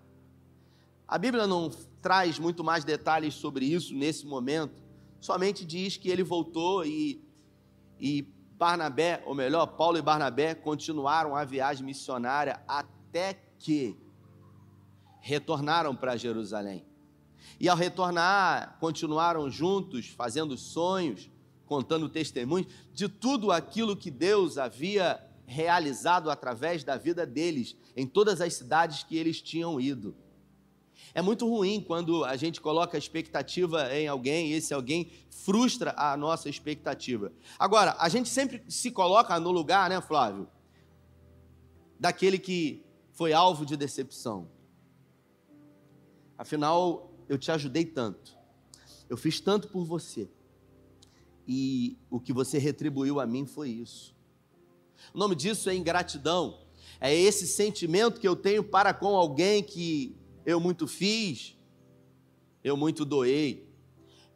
A 1.08 1.16
Bíblia 1.16 1.46
não 1.46 1.70
traz 2.02 2.38
muito 2.38 2.62
mais 2.62 2.84
detalhes 2.84 3.32
sobre 3.32 3.64
isso 3.64 3.94
nesse 3.94 4.26
momento, 4.26 4.82
somente 5.18 5.64
diz 5.64 5.96
que 5.96 6.10
ele 6.10 6.22
voltou 6.22 6.84
e, 6.84 7.26
e 7.98 8.20
Barnabé, 8.58 9.22
ou 9.24 9.34
melhor, 9.34 9.64
Paulo 9.68 9.96
e 9.96 10.02
Barnabé 10.02 10.54
continuaram 10.54 11.34
a 11.34 11.46
viagem 11.46 11.82
missionária 11.82 12.62
até 12.68 13.40
que 13.58 13.98
retornaram 15.22 15.96
para 15.96 16.14
Jerusalém. 16.18 16.84
E 17.58 17.70
ao 17.70 17.76
retornar, 17.76 18.76
continuaram 18.80 19.48
juntos, 19.48 20.08
fazendo 20.08 20.58
sonhos, 20.58 21.30
contando 21.64 22.10
testemunhos 22.10 22.70
de 22.92 23.08
tudo 23.08 23.50
aquilo 23.50 23.96
que 23.96 24.10
Deus 24.10 24.58
havia 24.58 25.18
realizado 25.46 26.30
através 26.30 26.84
da 26.84 26.96
vida 26.96 27.26
deles, 27.26 27.76
em 27.96 28.06
todas 28.06 28.40
as 28.40 28.54
cidades 28.54 29.02
que 29.02 29.16
eles 29.16 29.40
tinham 29.40 29.80
ido. 29.80 30.16
É 31.12 31.22
muito 31.22 31.48
ruim 31.48 31.80
quando 31.80 32.24
a 32.24 32.36
gente 32.36 32.60
coloca 32.60 32.96
a 32.96 32.98
expectativa 32.98 33.94
em 33.94 34.08
alguém 34.08 34.48
e 34.48 34.54
esse 34.54 34.74
alguém 34.74 35.10
frustra 35.30 35.94
a 35.96 36.16
nossa 36.16 36.48
expectativa. 36.48 37.32
Agora, 37.58 37.94
a 37.98 38.08
gente 38.08 38.28
sempre 38.28 38.64
se 38.68 38.90
coloca 38.90 39.38
no 39.38 39.50
lugar, 39.50 39.88
né, 39.90 40.00
Flávio? 40.00 40.48
Daquele 42.00 42.38
que 42.38 42.84
foi 43.12 43.32
alvo 43.32 43.64
de 43.64 43.76
decepção. 43.76 44.50
Afinal, 46.36 47.12
eu 47.28 47.38
te 47.38 47.50
ajudei 47.52 47.84
tanto. 47.84 48.36
Eu 49.08 49.16
fiz 49.16 49.40
tanto 49.40 49.68
por 49.68 49.84
você. 49.84 50.28
E 51.46 51.98
o 52.10 52.18
que 52.18 52.32
você 52.32 52.58
retribuiu 52.58 53.20
a 53.20 53.26
mim 53.26 53.46
foi 53.46 53.70
isso. 53.70 54.13
O 55.12 55.18
nome 55.18 55.34
disso 55.34 55.68
é 55.68 55.74
ingratidão. 55.74 56.60
É 57.00 57.14
esse 57.14 57.46
sentimento 57.46 58.20
que 58.20 58.28
eu 58.28 58.36
tenho 58.36 58.64
para 58.64 58.94
com 58.94 59.16
alguém 59.16 59.62
que 59.62 60.16
eu 60.46 60.60
muito 60.60 60.86
fiz, 60.86 61.56
eu 62.62 62.76
muito 62.76 63.04
doei. 63.04 63.68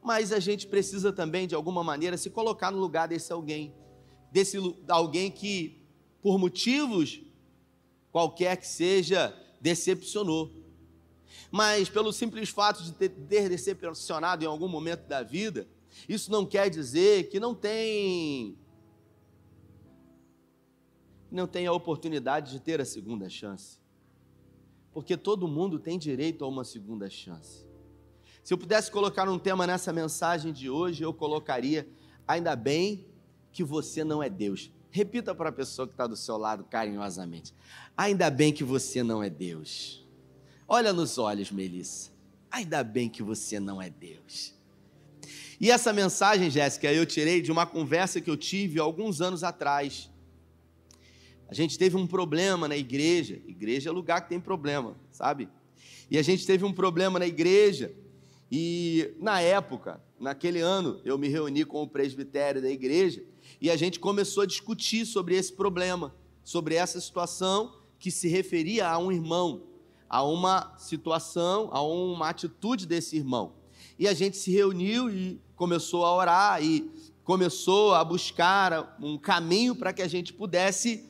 Mas 0.02 0.32
a 0.32 0.38
gente 0.38 0.66
precisa 0.66 1.12
também, 1.12 1.46
de 1.46 1.54
alguma 1.54 1.82
maneira, 1.82 2.16
se 2.16 2.30
colocar 2.30 2.70
no 2.70 2.78
lugar 2.78 3.08
desse 3.08 3.32
alguém. 3.32 3.74
Desse 4.30 4.58
alguém 4.88 5.30
que, 5.30 5.82
por 6.22 6.38
motivos 6.38 7.20
qualquer 8.10 8.56
que 8.56 8.66
seja, 8.66 9.34
decepcionou. 9.60 10.52
Mas 11.50 11.88
pelo 11.88 12.12
simples 12.12 12.48
fato 12.48 12.82
de 12.82 12.92
ter, 12.92 13.08
decepcionado 13.48 14.44
em 14.44 14.46
algum 14.46 14.68
momento 14.68 15.06
da 15.06 15.22
vida, 15.22 15.68
isso 16.08 16.30
não 16.30 16.44
quer 16.44 16.68
dizer 16.68 17.28
que 17.28 17.40
não 17.40 17.54
tem 17.54 18.56
não 21.30 21.46
tem 21.46 21.66
a 21.66 21.72
oportunidade 21.72 22.52
de 22.52 22.60
ter 22.60 22.80
a 22.80 22.84
segunda 22.84 23.28
chance. 23.28 23.78
Porque 24.92 25.16
todo 25.16 25.46
mundo 25.46 25.78
tem 25.78 25.98
direito 25.98 26.44
a 26.44 26.48
uma 26.48 26.64
segunda 26.64 27.08
chance. 27.10 27.66
Se 28.42 28.54
eu 28.54 28.58
pudesse 28.58 28.90
colocar 28.90 29.28
um 29.28 29.38
tema 29.38 29.66
nessa 29.66 29.92
mensagem 29.92 30.52
de 30.52 30.70
hoje, 30.70 31.02
eu 31.02 31.12
colocaria: 31.12 31.86
ainda 32.26 32.56
bem 32.56 33.06
que 33.52 33.62
você 33.62 34.02
não 34.02 34.22
é 34.22 34.30
Deus. 34.30 34.72
Repita 34.90 35.34
para 35.34 35.50
a 35.50 35.52
pessoa 35.52 35.86
que 35.86 35.92
está 35.92 36.06
do 36.06 36.16
seu 36.16 36.38
lado 36.38 36.64
carinhosamente: 36.64 37.54
ainda 37.96 38.30
bem 38.30 38.52
que 38.52 38.64
você 38.64 39.02
não 39.02 39.22
é 39.22 39.28
Deus. 39.28 40.06
Olha 40.66 40.92
nos 40.92 41.18
olhos, 41.18 41.50
Melissa. 41.50 42.10
Ainda 42.50 42.82
bem 42.82 43.08
que 43.08 43.22
você 43.22 43.60
não 43.60 43.80
é 43.80 43.90
Deus. 43.90 44.54
E 45.60 45.70
essa 45.70 45.92
mensagem, 45.92 46.50
Jéssica, 46.50 46.92
eu 46.92 47.04
tirei 47.04 47.42
de 47.42 47.50
uma 47.50 47.66
conversa 47.66 48.20
que 48.20 48.30
eu 48.30 48.36
tive 48.36 48.78
alguns 48.78 49.20
anos 49.20 49.44
atrás. 49.44 50.10
A 51.48 51.54
gente 51.54 51.78
teve 51.78 51.96
um 51.96 52.06
problema 52.06 52.68
na 52.68 52.76
igreja. 52.76 53.40
Igreja 53.46 53.90
é 53.90 53.92
lugar 53.92 54.20
que 54.20 54.28
tem 54.28 54.38
problema, 54.38 54.96
sabe? 55.10 55.48
E 56.10 56.18
a 56.18 56.22
gente 56.22 56.46
teve 56.46 56.64
um 56.64 56.72
problema 56.72 57.18
na 57.18 57.26
igreja. 57.26 57.92
E 58.50 59.14
na 59.18 59.40
época, 59.40 60.00
naquele 60.18 60.60
ano, 60.60 61.00
eu 61.04 61.18
me 61.18 61.28
reuni 61.28 61.64
com 61.64 61.82
o 61.82 61.88
presbitério 61.88 62.62
da 62.62 62.70
igreja 62.70 63.22
e 63.60 63.70
a 63.70 63.76
gente 63.76 63.98
começou 63.98 64.42
a 64.42 64.46
discutir 64.46 65.04
sobre 65.04 65.36
esse 65.36 65.52
problema, 65.52 66.14
sobre 66.44 66.74
essa 66.74 67.00
situação 67.00 67.74
que 67.98 68.10
se 68.10 68.28
referia 68.28 68.88
a 68.88 68.98
um 68.98 69.10
irmão 69.10 69.68
a 70.08 70.22
uma 70.22 70.74
situação, 70.78 71.68
a 71.70 71.82
uma 71.82 72.28
atitude 72.28 72.86
desse 72.86 73.16
irmão. 73.16 73.52
E 73.98 74.08
a 74.08 74.14
gente 74.14 74.36
se 74.36 74.50
reuniu 74.50 75.10
e 75.10 75.40
começou 75.54 76.04
a 76.04 76.14
orar 76.14 76.62
e 76.62 76.90
começou 77.24 77.94
a 77.94 78.02
buscar 78.02 78.96
um 79.00 79.18
caminho 79.18 79.76
para 79.76 79.92
que 79.92 80.00
a 80.00 80.08
gente 80.08 80.32
pudesse 80.32 81.07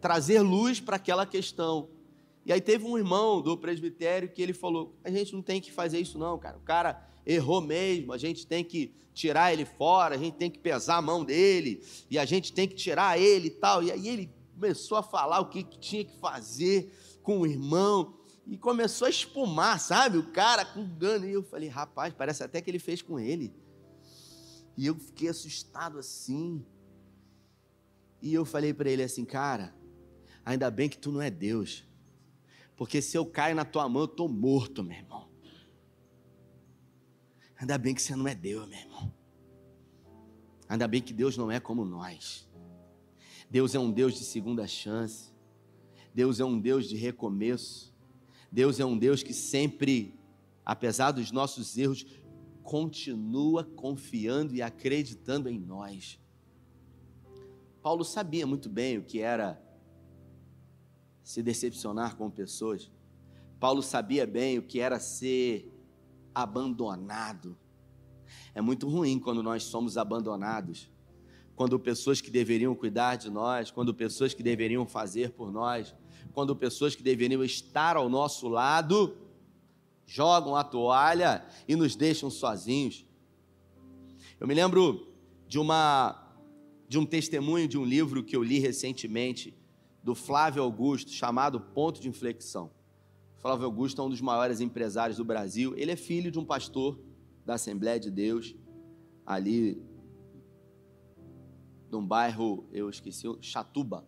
trazer 0.00 0.40
luz 0.40 0.80
para 0.80 0.96
aquela 0.96 1.26
questão. 1.26 1.88
E 2.44 2.52
aí 2.52 2.60
teve 2.60 2.84
um 2.84 2.96
irmão 2.96 3.40
do 3.40 3.56
presbitério 3.56 4.28
que 4.28 4.40
ele 4.40 4.52
falou: 4.52 4.96
"A 5.04 5.10
gente 5.10 5.34
não 5.34 5.42
tem 5.42 5.60
que 5.60 5.70
fazer 5.70 6.00
isso 6.00 6.18
não, 6.18 6.38
cara. 6.38 6.56
O 6.56 6.62
cara 6.62 7.06
errou 7.26 7.60
mesmo, 7.60 8.12
a 8.12 8.18
gente 8.18 8.46
tem 8.46 8.64
que 8.64 8.92
tirar 9.12 9.52
ele 9.52 9.64
fora, 9.64 10.14
a 10.14 10.18
gente 10.18 10.36
tem 10.36 10.50
que 10.50 10.58
pesar 10.58 10.96
a 10.96 11.02
mão 11.02 11.24
dele, 11.24 11.84
e 12.10 12.18
a 12.18 12.24
gente 12.24 12.52
tem 12.52 12.66
que 12.66 12.74
tirar 12.74 13.20
ele 13.20 13.48
e 13.48 13.50
tal". 13.50 13.82
E 13.82 13.92
aí 13.92 14.08
ele 14.08 14.30
começou 14.54 14.98
a 14.98 15.02
falar 15.02 15.40
o 15.40 15.48
que, 15.48 15.64
tinha 15.64 16.04
que 16.04 16.18
fazer 16.18 16.92
com 17.22 17.40
o 17.40 17.46
irmão 17.46 18.14
e 18.46 18.58
começou 18.58 19.06
a 19.06 19.10
espumar, 19.10 19.78
sabe? 19.78 20.18
O 20.18 20.32
cara 20.32 20.64
com 20.64 20.84
gano. 20.84 21.24
E 21.24 21.32
eu 21.32 21.42
falei, 21.42 21.68
rapaz, 21.68 22.12
parece 22.12 22.42
até 22.42 22.60
que 22.60 22.70
ele 22.70 22.78
fez 22.78 23.00
com 23.00 23.18
ele. 23.18 23.54
E 24.76 24.86
eu 24.86 24.96
fiquei 24.96 25.28
assustado 25.28 25.98
assim. 25.98 26.64
E 28.20 28.34
eu 28.34 28.44
falei 28.44 28.74
para 28.74 28.90
ele 28.90 29.02
assim, 29.02 29.24
cara, 29.24 29.74
ainda 30.50 30.70
bem 30.70 30.88
que 30.88 30.98
tu 30.98 31.12
não 31.12 31.22
é 31.22 31.30
Deus. 31.30 31.84
Porque 32.76 33.00
se 33.00 33.16
eu 33.16 33.24
caio 33.24 33.54
na 33.54 33.64
tua 33.64 33.88
mão, 33.88 34.02
eu 34.02 34.06
estou 34.06 34.28
morto, 34.28 34.82
meu 34.82 34.96
irmão. 34.96 35.28
Ainda 37.56 37.76
bem 37.78 37.94
que 37.94 38.02
você 38.02 38.16
não 38.16 38.26
é 38.26 38.34
Deus, 38.34 38.68
meu 38.68 38.78
irmão. 38.78 39.14
Ainda 40.68 40.88
bem 40.88 41.00
que 41.02 41.12
Deus 41.12 41.36
não 41.36 41.50
é 41.50 41.60
como 41.60 41.84
nós. 41.84 42.48
Deus 43.48 43.74
é 43.74 43.78
um 43.78 43.90
Deus 43.90 44.14
de 44.14 44.24
segunda 44.24 44.66
chance. 44.66 45.32
Deus 46.14 46.40
é 46.40 46.44
um 46.44 46.58
Deus 46.58 46.88
de 46.88 46.96
recomeço. 46.96 47.94
Deus 48.50 48.80
é 48.80 48.84
um 48.84 48.98
Deus 48.98 49.22
que 49.22 49.34
sempre, 49.34 50.18
apesar 50.64 51.12
dos 51.12 51.30
nossos 51.30 51.76
erros, 51.76 52.04
continua 52.62 53.62
confiando 53.64 54.54
e 54.54 54.62
acreditando 54.62 55.48
em 55.48 55.58
nós. 55.58 56.18
Paulo 57.82 58.04
sabia 58.04 58.46
muito 58.46 58.68
bem 58.68 58.98
o 58.98 59.04
que 59.04 59.20
era 59.20 59.69
se 61.22 61.42
decepcionar 61.42 62.16
com 62.16 62.30
pessoas. 62.30 62.90
Paulo 63.58 63.82
sabia 63.82 64.26
bem 64.26 64.58
o 64.58 64.62
que 64.62 64.80
era 64.80 64.98
ser 64.98 65.72
abandonado. 66.34 67.56
É 68.54 68.60
muito 68.60 68.88
ruim 68.88 69.18
quando 69.18 69.42
nós 69.42 69.64
somos 69.64 69.96
abandonados. 69.96 70.90
Quando 71.54 71.78
pessoas 71.78 72.20
que 72.20 72.30
deveriam 72.30 72.74
cuidar 72.74 73.16
de 73.16 73.28
nós, 73.28 73.70
quando 73.70 73.92
pessoas 73.92 74.32
que 74.32 74.42
deveriam 74.42 74.86
fazer 74.86 75.32
por 75.32 75.52
nós, 75.52 75.94
quando 76.32 76.56
pessoas 76.56 76.94
que 76.94 77.02
deveriam 77.02 77.44
estar 77.44 77.96
ao 77.96 78.08
nosso 78.08 78.48
lado 78.48 79.16
jogam 80.06 80.56
a 80.56 80.64
toalha 80.64 81.44
e 81.68 81.76
nos 81.76 81.94
deixam 81.94 82.30
sozinhos. 82.30 83.04
Eu 84.40 84.46
me 84.46 84.54
lembro 84.54 85.06
de 85.46 85.58
uma 85.58 86.26
de 86.88 86.98
um 86.98 87.06
testemunho 87.06 87.68
de 87.68 87.78
um 87.78 87.84
livro 87.84 88.24
que 88.24 88.34
eu 88.34 88.42
li 88.42 88.58
recentemente 88.58 89.56
do 90.02 90.14
Flávio 90.14 90.62
Augusto 90.62 91.10
chamado 91.10 91.60
Ponto 91.60 92.00
de 92.00 92.08
Inflexão. 92.08 92.70
Flávio 93.38 93.66
Augusto 93.66 94.00
é 94.00 94.04
um 94.04 94.10
dos 94.10 94.20
maiores 94.20 94.60
empresários 94.60 95.16
do 95.16 95.24
Brasil. 95.24 95.74
Ele 95.76 95.90
é 95.90 95.96
filho 95.96 96.30
de 96.30 96.38
um 96.38 96.44
pastor 96.44 96.98
da 97.44 97.54
Assembleia 97.54 97.98
de 97.98 98.10
Deus 98.10 98.54
ali 99.24 99.82
num 101.90 102.06
bairro, 102.06 102.68
eu 102.72 102.88
esqueci, 102.88 103.26
Chatuba, 103.40 104.06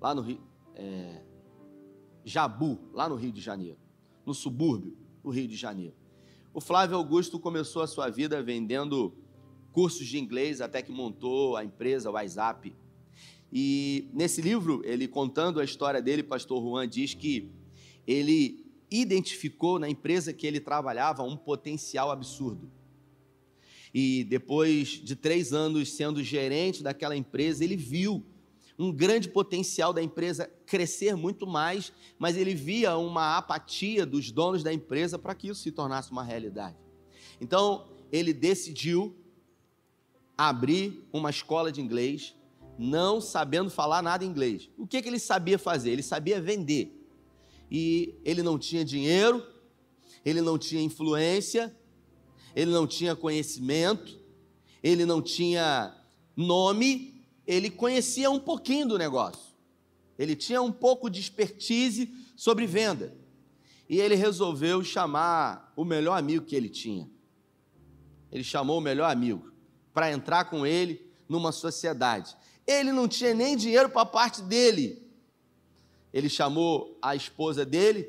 lá 0.00 0.14
no 0.14 0.22
Rio, 0.22 0.40
é, 0.74 1.22
Jabu, 2.24 2.78
lá 2.92 3.08
no 3.08 3.16
Rio 3.16 3.32
de 3.32 3.40
Janeiro, 3.40 3.78
no 4.24 4.32
subúrbio 4.32 4.96
do 5.22 5.30
Rio 5.30 5.48
de 5.48 5.56
Janeiro. 5.56 5.96
O 6.54 6.60
Flávio 6.60 6.96
Augusto 6.96 7.38
começou 7.38 7.82
a 7.82 7.86
sua 7.86 8.08
vida 8.08 8.42
vendendo 8.42 9.14
cursos 9.72 10.06
de 10.06 10.18
inglês 10.18 10.60
até 10.60 10.82
que 10.82 10.92
montou 10.92 11.56
a 11.56 11.64
empresa 11.64 12.10
WhatsApp. 12.10 12.74
E 13.52 14.08
nesse 14.12 14.40
livro, 14.42 14.82
ele 14.84 15.08
contando 15.08 15.60
a 15.60 15.64
história 15.64 16.02
dele, 16.02 16.22
pastor 16.22 16.62
Juan 16.62 16.86
diz 16.86 17.14
que 17.14 17.50
ele 18.06 18.66
identificou 18.90 19.78
na 19.78 19.88
empresa 19.88 20.32
que 20.32 20.46
ele 20.46 20.60
trabalhava 20.60 21.22
um 21.22 21.36
potencial 21.36 22.10
absurdo. 22.10 22.70
E 23.92 24.24
depois 24.24 24.88
de 24.88 25.16
três 25.16 25.52
anos 25.52 25.92
sendo 25.92 26.22
gerente 26.22 26.82
daquela 26.82 27.16
empresa, 27.16 27.64
ele 27.64 27.76
viu 27.76 28.24
um 28.78 28.92
grande 28.92 29.28
potencial 29.28 29.92
da 29.92 30.02
empresa 30.02 30.48
crescer 30.64 31.16
muito 31.16 31.46
mais, 31.46 31.92
mas 32.18 32.36
ele 32.36 32.54
via 32.54 32.96
uma 32.96 33.36
apatia 33.36 34.06
dos 34.06 34.30
donos 34.30 34.62
da 34.62 34.72
empresa 34.72 35.18
para 35.18 35.34
que 35.34 35.48
isso 35.48 35.62
se 35.62 35.72
tornasse 35.72 36.12
uma 36.12 36.22
realidade. 36.22 36.76
Então, 37.40 37.88
ele 38.12 38.32
decidiu 38.32 39.16
abrir 40.36 41.02
uma 41.12 41.30
escola 41.30 41.72
de 41.72 41.80
inglês, 41.80 42.36
não 42.78 43.20
sabendo 43.20 43.68
falar 43.68 44.00
nada 44.00 44.24
inglês. 44.24 44.70
O 44.78 44.86
que, 44.86 45.02
que 45.02 45.08
ele 45.08 45.18
sabia 45.18 45.58
fazer? 45.58 45.90
Ele 45.90 46.02
sabia 46.02 46.40
vender. 46.40 46.94
E 47.70 48.14
ele 48.24 48.42
não 48.42 48.58
tinha 48.58 48.84
dinheiro, 48.84 49.44
ele 50.24 50.40
não 50.40 50.56
tinha 50.56 50.80
influência, 50.80 51.74
ele 52.54 52.70
não 52.70 52.86
tinha 52.86 53.16
conhecimento, 53.16 54.18
ele 54.82 55.04
não 55.04 55.20
tinha 55.20 55.94
nome, 56.36 57.22
ele 57.46 57.68
conhecia 57.68 58.30
um 58.30 58.38
pouquinho 58.38 58.86
do 58.86 58.96
negócio. 58.96 59.48
Ele 60.18 60.34
tinha 60.34 60.62
um 60.62 60.72
pouco 60.72 61.10
de 61.10 61.20
expertise 61.20 62.12
sobre 62.36 62.66
venda. 62.66 63.14
E 63.88 64.00
ele 64.00 64.14
resolveu 64.14 64.84
chamar 64.84 65.72
o 65.74 65.84
melhor 65.84 66.16
amigo 66.18 66.44
que 66.44 66.54
ele 66.54 66.68
tinha. 66.68 67.08
Ele 68.30 68.44
chamou 68.44 68.78
o 68.78 68.82
melhor 68.82 69.10
amigo 69.10 69.50
para 69.94 70.12
entrar 70.12 70.44
com 70.44 70.66
ele 70.66 71.10
numa 71.28 71.52
sociedade. 71.52 72.36
Ele 72.68 72.92
não 72.92 73.08
tinha 73.08 73.32
nem 73.32 73.56
dinheiro 73.56 73.88
para 73.88 74.02
a 74.02 74.06
parte 74.06 74.42
dele. 74.42 75.02
Ele 76.12 76.28
chamou 76.28 76.98
a 77.00 77.16
esposa 77.16 77.64
dele 77.64 78.06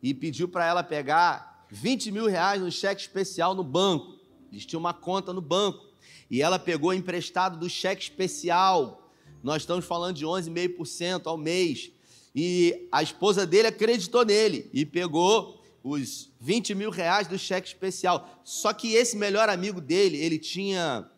e 0.00 0.14
pediu 0.14 0.46
para 0.48 0.64
ela 0.64 0.84
pegar 0.84 1.66
20 1.68 2.12
mil 2.12 2.26
reais 2.26 2.62
no 2.62 2.70
cheque 2.70 3.00
especial 3.00 3.56
no 3.56 3.64
banco. 3.64 4.20
Eles 4.52 4.64
tinham 4.64 4.78
uma 4.78 4.94
conta 4.94 5.32
no 5.32 5.40
banco. 5.40 5.84
E 6.30 6.40
ela 6.40 6.60
pegou 6.60 6.94
emprestado 6.94 7.58
do 7.58 7.68
cheque 7.68 8.04
especial. 8.04 9.10
Nós 9.42 9.62
estamos 9.62 9.84
falando 9.84 10.14
de 10.14 10.24
11,5% 10.24 11.26
ao 11.26 11.36
mês. 11.36 11.90
E 12.32 12.88
a 12.92 13.02
esposa 13.02 13.44
dele 13.44 13.66
acreditou 13.66 14.24
nele 14.24 14.70
e 14.72 14.86
pegou 14.86 15.60
os 15.82 16.30
20 16.40 16.74
mil 16.76 16.90
reais 16.90 17.26
do 17.26 17.36
cheque 17.36 17.66
especial. 17.66 18.40
Só 18.44 18.72
que 18.72 18.94
esse 18.94 19.16
melhor 19.16 19.48
amigo 19.48 19.80
dele, 19.80 20.18
ele 20.18 20.38
tinha, 20.38 21.10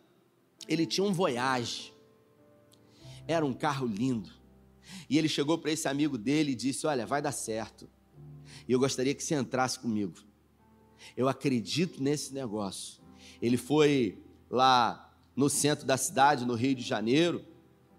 ele 0.67 0.87
tinha 0.87 1.05
um 1.05 1.13
Voyage. 1.13 1.94
Era 3.27 3.45
um 3.45 3.53
carro 3.53 3.87
lindo. 3.87 4.31
E 5.09 5.17
ele 5.17 5.27
chegou 5.27 5.57
para 5.57 5.71
esse 5.71 5.87
amigo 5.87 6.17
dele 6.17 6.51
e 6.51 6.55
disse: 6.55 6.85
Olha, 6.85 7.05
vai 7.05 7.21
dar 7.21 7.31
certo. 7.31 7.89
E 8.67 8.71
eu 8.71 8.79
gostaria 8.79 9.13
que 9.13 9.23
você 9.23 9.35
entrasse 9.35 9.79
comigo. 9.79 10.15
Eu 11.15 11.27
acredito 11.27 12.01
nesse 12.01 12.33
negócio. 12.33 13.01
Ele 13.41 13.57
foi 13.57 14.17
lá 14.49 15.13
no 15.35 15.49
centro 15.49 15.85
da 15.85 15.97
cidade, 15.97 16.45
no 16.45 16.55
Rio 16.55 16.73
de 16.73 16.81
Janeiro, 16.81 17.45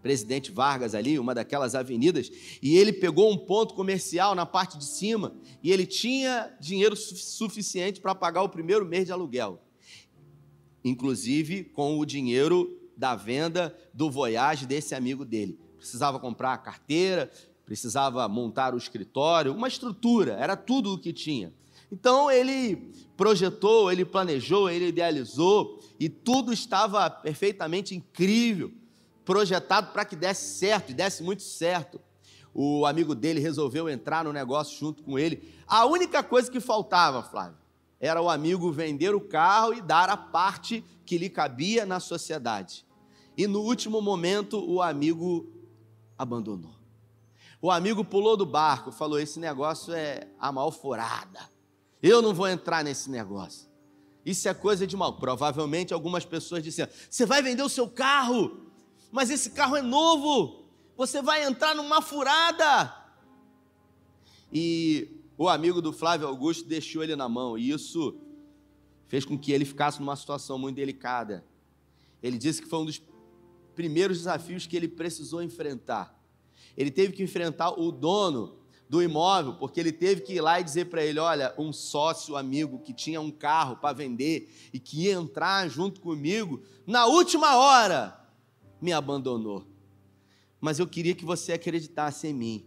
Presidente 0.02 0.52
Vargas 0.52 0.94
ali, 0.94 1.18
uma 1.18 1.34
daquelas 1.34 1.74
avenidas, 1.74 2.30
e 2.62 2.76
ele 2.76 2.92
pegou 2.92 3.30
um 3.30 3.36
ponto 3.36 3.74
comercial 3.74 4.34
na 4.34 4.46
parte 4.46 4.78
de 4.78 4.84
cima 4.84 5.36
e 5.62 5.72
ele 5.72 5.84
tinha 5.84 6.56
dinheiro 6.60 6.94
suficiente 6.94 8.00
para 8.00 8.14
pagar 8.14 8.42
o 8.42 8.48
primeiro 8.48 8.86
mês 8.86 9.06
de 9.06 9.12
aluguel. 9.12 9.60
Inclusive 10.84 11.64
com 11.64 11.98
o 11.98 12.06
dinheiro 12.06 12.80
da 12.96 13.14
venda 13.14 13.76
do 13.92 14.10
Voyage 14.10 14.66
desse 14.66 14.94
amigo 14.94 15.24
dele. 15.24 15.58
Precisava 15.76 16.18
comprar 16.18 16.52
a 16.54 16.58
carteira, 16.58 17.30
precisava 17.64 18.26
montar 18.28 18.74
o 18.74 18.78
escritório, 18.78 19.52
uma 19.52 19.68
estrutura, 19.68 20.34
era 20.34 20.56
tudo 20.56 20.94
o 20.94 20.98
que 20.98 21.12
tinha. 21.12 21.52
Então 21.90 22.30
ele 22.30 22.92
projetou, 23.16 23.90
ele 23.92 24.04
planejou, 24.04 24.70
ele 24.70 24.88
idealizou 24.88 25.80
e 25.98 26.08
tudo 26.08 26.52
estava 26.52 27.08
perfeitamente 27.08 27.94
incrível, 27.94 28.72
projetado 29.24 29.92
para 29.92 30.04
que 30.04 30.16
desse 30.16 30.58
certo 30.58 30.90
e 30.90 30.94
desse 30.94 31.22
muito 31.22 31.42
certo. 31.42 32.00
O 32.54 32.86
amigo 32.86 33.14
dele 33.14 33.38
resolveu 33.38 33.88
entrar 33.88 34.24
no 34.24 34.32
negócio 34.32 34.78
junto 34.78 35.02
com 35.02 35.18
ele. 35.18 35.52
A 35.66 35.84
única 35.84 36.22
coisa 36.22 36.50
que 36.50 36.58
faltava, 36.58 37.22
Flávio, 37.22 37.58
era 38.00 38.20
o 38.20 38.28
amigo 38.28 38.70
vender 38.70 39.14
o 39.14 39.20
carro 39.20 39.74
e 39.74 39.80
dar 39.80 40.08
a 40.08 40.16
parte 40.16 40.84
que 41.04 41.16
lhe 41.16 41.30
cabia 41.30 41.86
na 41.86 42.00
sociedade. 42.00 42.84
E 43.36 43.46
no 43.46 43.60
último 43.60 44.00
momento 44.00 44.58
o 44.58 44.82
amigo 44.82 45.52
abandonou. 46.16 46.74
O 47.60 47.70
amigo 47.70 48.04
pulou 48.04 48.36
do 48.36 48.46
barco, 48.46 48.92
falou: 48.92 49.18
Esse 49.18 49.38
negócio 49.38 49.92
é 49.92 50.28
a 50.38 50.52
malforada. 50.52 51.50
Eu 52.02 52.20
não 52.20 52.34
vou 52.34 52.48
entrar 52.48 52.84
nesse 52.84 53.10
negócio. 53.10 53.68
Isso 54.24 54.48
é 54.48 54.54
coisa 54.54 54.86
de 54.86 54.96
mal. 54.96 55.14
Provavelmente 55.14 55.94
algumas 55.94 56.24
pessoas 56.24 56.62
disseram: 56.62 56.92
Você 57.08 57.24
vai 57.24 57.42
vender 57.42 57.62
o 57.62 57.68
seu 57.68 57.88
carro, 57.88 58.66
mas 59.10 59.30
esse 59.30 59.50
carro 59.50 59.76
é 59.76 59.82
novo. 59.82 60.66
Você 60.96 61.20
vai 61.20 61.44
entrar 61.44 61.74
numa 61.74 62.00
furada. 62.00 62.94
E 64.52 65.15
o 65.36 65.48
amigo 65.48 65.80
do 65.82 65.92
Flávio 65.92 66.26
Augusto 66.26 66.68
deixou 66.68 67.02
ele 67.02 67.16
na 67.16 67.28
mão, 67.28 67.58
e 67.58 67.70
isso 67.70 68.18
fez 69.06 69.24
com 69.24 69.38
que 69.38 69.52
ele 69.52 69.64
ficasse 69.64 70.00
numa 70.00 70.16
situação 70.16 70.58
muito 70.58 70.76
delicada. 70.76 71.44
Ele 72.22 72.38
disse 72.38 72.62
que 72.62 72.68
foi 72.68 72.78
um 72.80 72.84
dos 72.84 73.02
primeiros 73.74 74.18
desafios 74.18 74.66
que 74.66 74.76
ele 74.76 74.88
precisou 74.88 75.42
enfrentar 75.42 76.16
ele 76.76 76.90
teve 76.90 77.12
que 77.12 77.22
enfrentar 77.22 77.70
o 77.70 77.90
dono 77.90 78.58
do 78.88 79.02
imóvel, 79.02 79.54
porque 79.54 79.80
ele 79.80 79.90
teve 79.90 80.20
que 80.20 80.34
ir 80.34 80.40
lá 80.40 80.60
e 80.60 80.64
dizer 80.64 80.86
para 80.86 81.04
ele: 81.04 81.18
olha, 81.18 81.54
um 81.58 81.72
sócio 81.72 82.36
amigo 82.36 82.78
que 82.78 82.92
tinha 82.92 83.20
um 83.20 83.30
carro 83.30 83.76
para 83.76 83.94
vender 83.94 84.52
e 84.72 84.78
que 84.78 85.04
ia 85.04 85.12
entrar 85.12 85.68
junto 85.68 86.00
comigo, 86.00 86.62
na 86.86 87.06
última 87.06 87.56
hora 87.56 88.20
me 88.80 88.92
abandonou. 88.92 89.66
Mas 90.60 90.78
eu 90.78 90.86
queria 90.86 91.14
que 91.14 91.24
você 91.24 91.52
acreditasse 91.52 92.28
em 92.28 92.34
mim. 92.34 92.64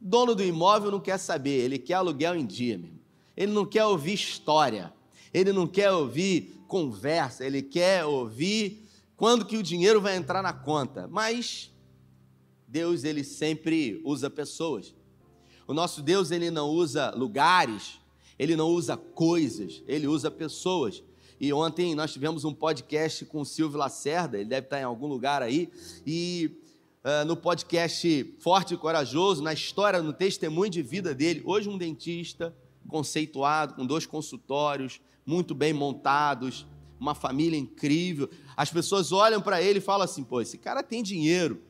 Dono 0.00 0.34
do 0.34 0.42
imóvel 0.42 0.90
não 0.90 1.00
quer 1.00 1.18
saber, 1.18 1.62
ele 1.62 1.78
quer 1.78 1.94
aluguel 1.94 2.34
em 2.34 2.46
dia, 2.46 2.78
mesmo. 2.78 2.98
Ele 3.36 3.52
não 3.52 3.66
quer 3.66 3.84
ouvir 3.84 4.14
história, 4.14 4.92
ele 5.32 5.52
não 5.52 5.66
quer 5.66 5.92
ouvir 5.92 6.60
conversa, 6.66 7.44
ele 7.44 7.62
quer 7.62 8.04
ouvir 8.04 8.86
quando 9.16 9.44
que 9.44 9.56
o 9.56 9.62
dinheiro 9.62 10.00
vai 10.00 10.16
entrar 10.16 10.42
na 10.42 10.52
conta. 10.52 11.06
Mas 11.08 11.70
Deus 12.66 13.04
ele 13.04 13.24
sempre 13.24 14.00
usa 14.04 14.30
pessoas. 14.30 14.94
O 15.66 15.74
nosso 15.74 16.02
Deus 16.02 16.30
ele 16.30 16.50
não 16.50 16.68
usa 16.68 17.10
lugares, 17.10 18.00
ele 18.38 18.56
não 18.56 18.68
usa 18.68 18.96
coisas, 18.96 19.82
ele 19.86 20.06
usa 20.06 20.30
pessoas. 20.30 21.02
E 21.38 21.52
ontem 21.52 21.94
nós 21.94 22.12
tivemos 22.12 22.44
um 22.44 22.52
podcast 22.52 23.24
com 23.24 23.40
o 23.40 23.46
Silvio 23.46 23.78
Lacerda, 23.78 24.38
ele 24.38 24.48
deve 24.48 24.66
estar 24.66 24.80
em 24.80 24.84
algum 24.84 25.06
lugar 25.06 25.42
aí, 25.42 25.70
e 26.06 26.50
uh, 27.04 27.24
no 27.24 27.36
podcast 27.36 28.36
Forte 28.38 28.74
e 28.74 28.76
Corajoso, 28.76 29.42
na 29.42 29.52
história, 29.52 30.02
no 30.02 30.12
testemunho 30.12 30.70
de 30.70 30.82
vida 30.82 31.14
dele, 31.14 31.42
hoje 31.44 31.68
um 31.68 31.78
dentista 31.78 32.54
conceituado, 32.88 33.74
com 33.74 33.86
dois 33.86 34.06
consultórios, 34.06 35.00
muito 35.24 35.54
bem 35.54 35.72
montados, 35.72 36.66
uma 36.98 37.14
família 37.14 37.58
incrível. 37.58 38.28
As 38.56 38.70
pessoas 38.70 39.12
olham 39.12 39.40
para 39.40 39.62
ele 39.62 39.78
e 39.78 39.82
falam 39.82 40.04
assim: 40.04 40.24
pô, 40.24 40.40
esse 40.40 40.58
cara 40.58 40.82
tem 40.82 41.02
dinheiro. 41.02 41.62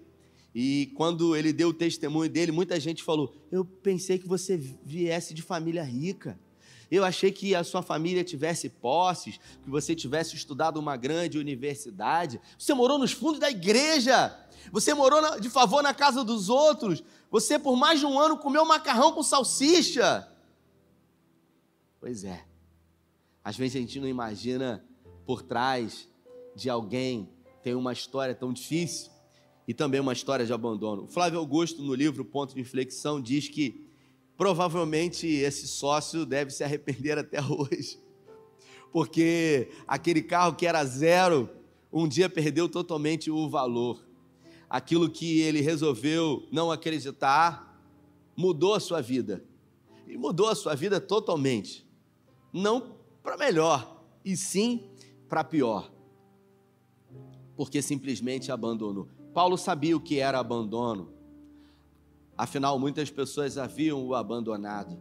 E 0.53 0.93
quando 0.97 1.37
ele 1.37 1.53
deu 1.53 1.69
o 1.69 1.75
testemunho 1.75 2.29
dele, 2.29 2.51
muita 2.51 2.81
gente 2.81 3.03
falou: 3.03 3.35
Eu 3.53 3.65
pensei 3.65 4.19
que 4.19 4.27
você 4.27 4.57
viesse 4.57 5.33
de 5.33 5.43
família 5.43 5.85
rica. 5.85 6.39
Eu 6.91 7.05
achei 7.05 7.31
que 7.31 7.55
a 7.55 7.63
sua 7.63 7.83
família 7.83 8.25
tivesse 8.25 8.69
posses, 8.69 9.39
que 9.63 9.71
você 9.71 9.95
tivesse 9.95 10.35
estudado 10.35 10.79
uma 10.79 10.97
grande 10.97 11.39
universidade. 11.39 12.41
Você 12.59 12.75
morou 12.75 12.99
nos 12.99 13.13
fundos 13.13 13.39
da 13.39 13.49
igreja. 13.49 14.37
Você 14.73 14.93
morou 14.93 15.39
de 15.39 15.49
favor 15.49 15.83
na 15.83 15.95
casa 15.95 16.25
dos 16.25 16.49
outros. 16.49 17.03
Você, 17.31 17.59
por 17.59 17.77
mais 17.77 18.01
de 18.01 18.07
um 18.07 18.19
ano, 18.19 18.37
comeu 18.39 18.65
macarrão 18.65 19.13
com 19.13 19.23
salsicha. 19.23 20.29
Pois 22.01 22.25
é. 22.25 22.45
Às 23.45 23.57
vezes 23.57 23.77
a 23.77 23.81
gente 23.81 24.01
não 24.01 24.09
imagina 24.09 24.85
por 25.25 25.43
trás 25.43 26.09
de 26.57 26.69
alguém 26.69 27.29
tem 27.63 27.75
uma 27.75 27.93
história 27.93 28.35
tão 28.35 28.53
difícil 28.53 29.11
e 29.69 29.75
também 29.75 30.01
uma 30.01 30.13
história 30.13 30.45
de 30.45 30.53
abandono. 30.53 31.07
Flávio 31.07 31.39
Augusto, 31.39 31.83
no 31.83 31.95
livro 31.95 32.25
Ponto 32.25 32.55
de 32.55 32.61
Inflexão, 32.61 33.21
diz 33.21 33.49
que 33.49 33.90
provavelmente 34.41 35.27
esse 35.27 35.69
sócio 35.69 36.25
deve 36.25 36.51
se 36.51 36.65
arrepender 36.65 37.19
até 37.19 37.43
hoje, 37.45 38.01
porque 38.91 39.69
aquele 39.87 40.23
carro 40.23 40.55
que 40.55 40.65
era 40.65 40.83
zero, 40.83 41.51
um 41.93 42.09
dia 42.09 42.27
perdeu 42.27 42.67
totalmente 42.67 43.31
o 43.31 43.51
valor. 43.51 44.03
Aquilo 44.67 45.11
que 45.11 45.41
ele 45.41 45.61
resolveu 45.61 46.49
não 46.51 46.73
acreditar 46.73 47.85
mudou 48.35 48.73
a 48.73 48.81
sua 48.81 49.03
vida. 49.03 49.45
E 50.07 50.17
mudou 50.17 50.49
a 50.49 50.55
sua 50.55 50.75
vida 50.75 50.99
totalmente. 51.03 51.87
Não 52.51 52.97
para 53.23 53.37
melhor, 53.37 54.03
e 54.25 54.39
sim 54.39 54.89
para 55.29 55.45
pior. 55.45 55.93
Porque 57.55 57.83
simplesmente 57.83 58.51
abandonou. 58.51 59.07
Paulo 59.35 59.59
sabia 59.59 59.95
o 59.95 60.01
que 60.01 60.19
era 60.19 60.39
abandono. 60.39 61.20
Afinal, 62.41 62.79
muitas 62.79 63.11
pessoas 63.11 63.59
haviam 63.59 64.03
o 64.03 64.15
abandonado. 64.15 64.99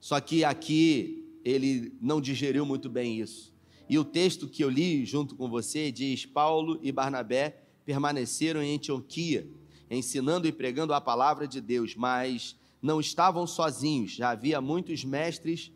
Só 0.00 0.18
que 0.18 0.44
aqui 0.44 1.22
ele 1.44 1.94
não 2.00 2.22
digeriu 2.22 2.64
muito 2.64 2.88
bem 2.88 3.20
isso. 3.20 3.54
E 3.86 3.98
o 3.98 4.04
texto 4.04 4.48
que 4.48 4.64
eu 4.64 4.70
li 4.70 5.04
junto 5.04 5.36
com 5.36 5.46
você 5.46 5.92
diz: 5.92 6.24
Paulo 6.24 6.78
e 6.80 6.90
Barnabé 6.90 7.64
permaneceram 7.84 8.62
em 8.62 8.76
Antioquia, 8.76 9.46
ensinando 9.90 10.48
e 10.48 10.52
pregando 10.52 10.94
a 10.94 11.02
palavra 11.02 11.46
de 11.46 11.60
Deus, 11.60 11.94
mas 11.94 12.56
não 12.80 12.98
estavam 12.98 13.46
sozinhos, 13.46 14.12
já 14.12 14.30
havia 14.30 14.58
muitos 14.58 15.04
mestres 15.04 15.70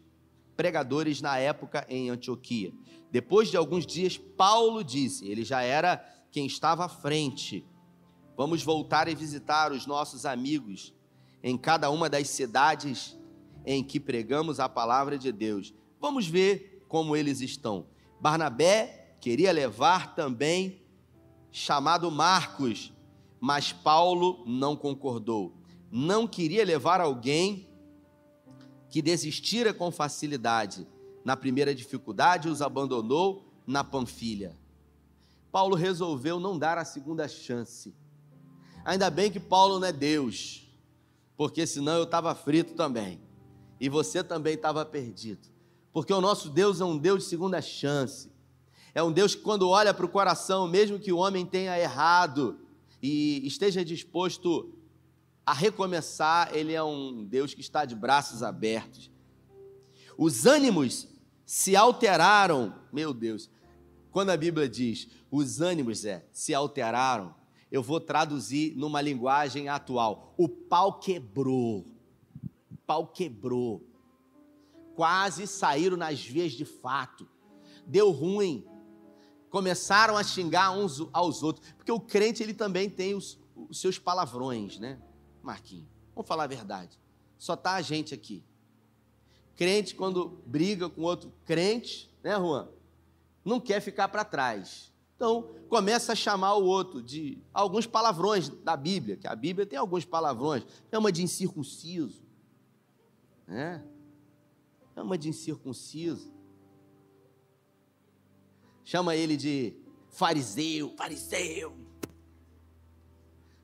pregadores 0.56 1.20
na 1.20 1.36
época 1.36 1.84
em 1.86 2.08
Antioquia. 2.08 2.72
Depois 3.10 3.50
de 3.50 3.58
alguns 3.58 3.84
dias, 3.84 4.16
Paulo 4.16 4.82
disse, 4.82 5.28
ele 5.28 5.44
já 5.44 5.60
era 5.60 6.02
quem 6.32 6.46
estava 6.46 6.86
à 6.86 6.88
frente. 6.88 7.62
Vamos 8.40 8.62
voltar 8.62 9.06
e 9.06 9.14
visitar 9.14 9.70
os 9.70 9.84
nossos 9.84 10.24
amigos 10.24 10.94
em 11.42 11.58
cada 11.58 11.90
uma 11.90 12.08
das 12.08 12.26
cidades 12.30 13.14
em 13.66 13.84
que 13.84 14.00
pregamos 14.00 14.58
a 14.58 14.66
palavra 14.66 15.18
de 15.18 15.30
Deus. 15.30 15.74
Vamos 16.00 16.26
ver 16.26 16.82
como 16.88 17.14
eles 17.14 17.42
estão. 17.42 17.84
Barnabé 18.18 19.14
queria 19.20 19.52
levar 19.52 20.14
também 20.14 20.80
chamado 21.52 22.10
Marcos, 22.10 22.94
mas 23.38 23.74
Paulo 23.74 24.42
não 24.46 24.74
concordou. 24.74 25.52
Não 25.92 26.26
queria 26.26 26.64
levar 26.64 26.98
alguém 26.98 27.68
que 28.88 29.02
desistira 29.02 29.74
com 29.74 29.90
facilidade. 29.90 30.88
Na 31.22 31.36
primeira 31.36 31.74
dificuldade, 31.74 32.48
os 32.48 32.62
abandonou 32.62 33.52
na 33.66 33.84
Panfilha. 33.84 34.56
Paulo 35.52 35.76
resolveu 35.76 36.40
não 36.40 36.58
dar 36.58 36.78
a 36.78 36.86
segunda 36.86 37.28
chance. 37.28 37.99
Ainda 38.84 39.10
bem 39.10 39.30
que 39.30 39.38
Paulo 39.38 39.78
não 39.78 39.88
é 39.88 39.92
Deus, 39.92 40.66
porque 41.36 41.66
senão 41.66 41.96
eu 41.96 42.04
estava 42.04 42.34
frito 42.34 42.74
também. 42.74 43.20
e 43.80 43.88
você 43.88 44.22
também 44.22 44.54
estava 44.54 44.84
perdido. 44.84 45.48
Porque 45.90 46.12
o 46.12 46.20
nosso 46.20 46.50
Deus 46.50 46.80
é 46.80 46.84
um 46.84 46.98
Deus 46.98 47.22
de 47.24 47.30
segunda 47.30 47.62
chance. 47.62 48.30
É 48.94 49.02
um 49.02 49.10
Deus 49.10 49.34
que, 49.34 49.40
quando 49.40 49.68
olha 49.68 49.94
para 49.94 50.04
o 50.04 50.08
coração, 50.08 50.68
mesmo 50.68 50.98
que 50.98 51.12
o 51.12 51.16
homem 51.16 51.46
tenha 51.46 51.78
errado 51.78 52.58
e 53.02 53.40
esteja 53.46 53.82
disposto 53.82 54.74
a 55.46 55.54
recomeçar, 55.54 56.54
ele 56.54 56.74
é 56.74 56.82
um 56.82 57.24
Deus 57.24 57.54
que 57.54 57.60
está 57.60 57.86
de 57.86 57.94
braços 57.94 58.42
abertos. 58.42 59.10
Os 60.18 60.44
ânimos 60.44 61.08
se 61.46 61.74
alteraram, 61.74 62.74
meu 62.92 63.14
Deus. 63.14 63.48
Quando 64.10 64.30
a 64.30 64.36
Bíblia 64.36 64.68
diz 64.68 65.08
os 65.30 65.60
ânimos 65.60 66.04
é, 66.04 66.26
se 66.32 66.52
alteraram, 66.52 67.34
eu 67.70 67.82
vou 67.82 68.00
traduzir 68.00 68.74
numa 68.76 69.00
linguagem 69.00 69.68
atual. 69.68 70.34
O 70.36 70.48
pau 70.48 70.98
quebrou. 70.98 71.86
O 72.70 72.76
pau 72.86 73.06
quebrou. 73.06 73.86
Quase 74.96 75.46
saíram 75.46 75.96
nas 75.96 76.20
vias 76.20 76.52
de 76.52 76.64
fato. 76.64 77.28
Deu 77.86 78.10
ruim. 78.10 78.66
Começaram 79.50 80.16
a 80.16 80.24
xingar 80.24 80.72
uns 80.72 81.06
aos 81.12 81.42
outros. 81.42 81.72
Porque 81.76 81.92
o 81.92 82.00
crente 82.00 82.42
ele 82.42 82.54
também 82.54 82.90
tem 82.90 83.14
os, 83.14 83.38
os 83.68 83.80
seus 83.80 83.98
palavrões, 83.98 84.78
né? 84.78 85.00
Marquinhos, 85.42 85.88
vamos 86.14 86.28
falar 86.28 86.44
a 86.44 86.48
verdade. 86.48 86.98
Só 87.38 87.56
tá 87.56 87.74
a 87.74 87.82
gente 87.82 88.12
aqui. 88.12 88.44
Crente, 89.56 89.94
quando 89.94 90.42
briga 90.44 90.88
com 90.88 91.02
outro 91.02 91.32
crente, 91.44 92.10
né, 92.22 92.36
Juan? 92.36 92.68
Não 93.44 93.60
quer 93.60 93.80
ficar 93.80 94.08
para 94.08 94.24
trás. 94.24 94.89
Então, 95.20 95.54
começa 95.68 96.12
a 96.12 96.16
chamar 96.16 96.54
o 96.54 96.64
outro 96.64 97.02
de 97.02 97.36
alguns 97.52 97.86
palavrões 97.86 98.48
da 98.48 98.74
Bíblia, 98.74 99.18
que 99.18 99.28
a 99.28 99.36
Bíblia 99.36 99.66
tem 99.66 99.78
alguns 99.78 100.02
palavrões. 100.02 100.64
Chama 100.90 101.12
de 101.12 101.22
incircunciso. 101.22 102.22
Né? 103.46 103.84
Chama 104.94 105.18
de 105.18 105.28
incircunciso. 105.28 106.32
Chama 108.82 109.14
ele 109.14 109.36
de 109.36 109.76
fariseu, 110.08 110.94
fariseu. 110.96 111.76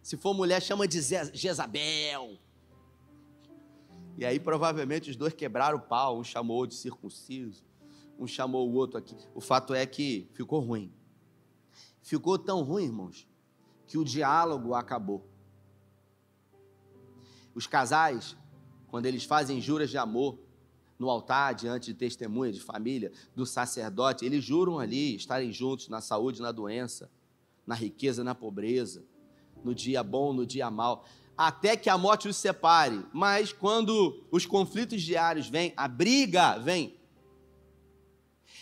Se 0.02 0.18
for 0.18 0.34
mulher, 0.34 0.60
chama 0.60 0.86
de 0.86 1.00
Jezabel. 1.00 2.36
E 4.18 4.26
aí, 4.26 4.38
provavelmente, 4.38 5.08
os 5.08 5.16
dois 5.16 5.32
quebraram 5.32 5.78
o 5.78 5.80
pau. 5.80 6.18
Um 6.18 6.24
chamou 6.24 6.66
de 6.66 6.74
circunciso, 6.74 7.64
um 8.18 8.26
chamou 8.26 8.68
o 8.68 8.74
outro 8.74 8.98
aqui. 8.98 9.16
O 9.34 9.40
fato 9.40 9.72
é 9.72 9.86
que 9.86 10.28
ficou 10.34 10.60
ruim. 10.60 10.92
Ficou 12.06 12.38
tão 12.38 12.62
ruim, 12.62 12.84
irmãos, 12.84 13.26
que 13.84 13.98
o 13.98 14.04
diálogo 14.04 14.74
acabou. 14.74 15.26
Os 17.52 17.66
casais, 17.66 18.36
quando 18.86 19.06
eles 19.06 19.24
fazem 19.24 19.60
juras 19.60 19.90
de 19.90 19.98
amor 19.98 20.38
no 20.96 21.10
altar, 21.10 21.52
diante 21.52 21.86
de 21.86 21.98
testemunha 21.98 22.52
de 22.52 22.60
família, 22.60 23.10
do 23.34 23.44
sacerdote, 23.44 24.24
eles 24.24 24.44
juram 24.44 24.78
ali 24.78 25.16
estarem 25.16 25.50
juntos 25.50 25.88
na 25.88 26.00
saúde, 26.00 26.40
na 26.40 26.52
doença, 26.52 27.10
na 27.66 27.74
riqueza, 27.74 28.22
na 28.22 28.36
pobreza 28.36 29.04
no 29.64 29.74
dia 29.74 30.00
bom, 30.04 30.32
no 30.32 30.46
dia 30.46 30.70
mal, 30.70 31.04
até 31.36 31.76
que 31.76 31.90
a 31.90 31.98
morte 31.98 32.28
os 32.28 32.36
separe. 32.36 33.04
Mas 33.12 33.52
quando 33.52 34.24
os 34.30 34.46
conflitos 34.46 35.02
diários 35.02 35.48
vêm, 35.48 35.72
a 35.76 35.88
briga 35.88 36.56
vem, 36.56 36.94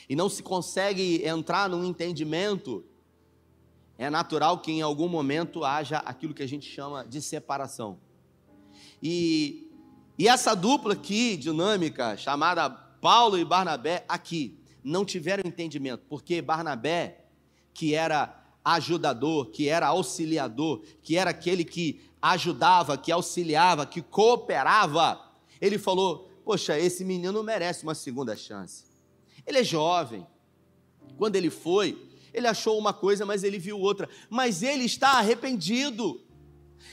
e 0.08 0.16
não 0.16 0.30
se 0.30 0.42
consegue 0.42 1.22
entrar 1.26 1.68
num 1.68 1.84
entendimento, 1.84 2.82
é 3.96 4.10
natural 4.10 4.58
que 4.58 4.72
em 4.72 4.82
algum 4.82 5.08
momento 5.08 5.64
haja 5.64 5.98
aquilo 5.98 6.34
que 6.34 6.42
a 6.42 6.48
gente 6.48 6.68
chama 6.68 7.04
de 7.04 7.22
separação. 7.22 7.98
E, 9.02 9.70
e 10.18 10.28
essa 10.28 10.54
dupla 10.54 10.94
aqui, 10.94 11.36
dinâmica, 11.36 12.16
chamada 12.16 12.68
Paulo 12.68 13.38
e 13.38 13.44
Barnabé, 13.44 14.04
aqui, 14.08 14.58
não 14.82 15.04
tiveram 15.04 15.42
entendimento, 15.46 16.04
porque 16.08 16.42
Barnabé, 16.42 17.24
que 17.72 17.94
era 17.94 18.42
ajudador, 18.64 19.50
que 19.50 19.68
era 19.68 19.86
auxiliador, 19.88 20.82
que 21.02 21.16
era 21.16 21.30
aquele 21.30 21.64
que 21.64 22.00
ajudava, 22.20 22.96
que 22.96 23.12
auxiliava, 23.12 23.86
que 23.86 24.00
cooperava, 24.00 25.20
ele 25.60 25.78
falou: 25.78 26.30
Poxa, 26.44 26.78
esse 26.78 27.04
menino 27.04 27.42
merece 27.42 27.84
uma 27.84 27.94
segunda 27.94 28.36
chance. 28.36 28.84
Ele 29.46 29.58
é 29.58 29.64
jovem. 29.64 30.26
Quando 31.16 31.36
ele 31.36 31.50
foi, 31.50 31.98
ele 32.34 32.46
achou 32.46 32.78
uma 32.78 32.92
coisa, 32.92 33.24
mas 33.24 33.42
ele 33.42 33.58
viu 33.58 33.78
outra. 33.78 34.08
Mas 34.28 34.62
ele 34.62 34.84
está 34.84 35.12
arrependido. 35.12 36.20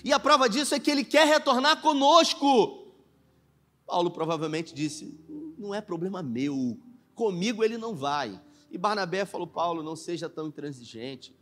E 0.04 0.13
a 0.13 0.19
prova 0.19 0.47
disso 0.47 0.73
é 0.73 0.80
que 0.80 0.89
ele 0.89 1.04
quer 1.04 1.27
retornar 1.27 1.82
conosco. 1.82 2.93
Paulo 3.86 4.12
provavelmente 4.12 4.73
disse: 4.73 5.19
Não 5.58 5.75
é 5.75 5.82
problema 5.82 6.23
meu, 6.23 6.80
comigo 7.13 7.63
ele 7.63 7.77
não 7.77 7.93
vai. 7.93 8.39
E 8.69 8.77
Barnabé 8.77 9.25
falou: 9.25 9.47
Paulo, 9.47 9.84
não 9.84 9.97
seja 9.97 10.30
tão 10.30 10.47
intransigente 10.47 11.36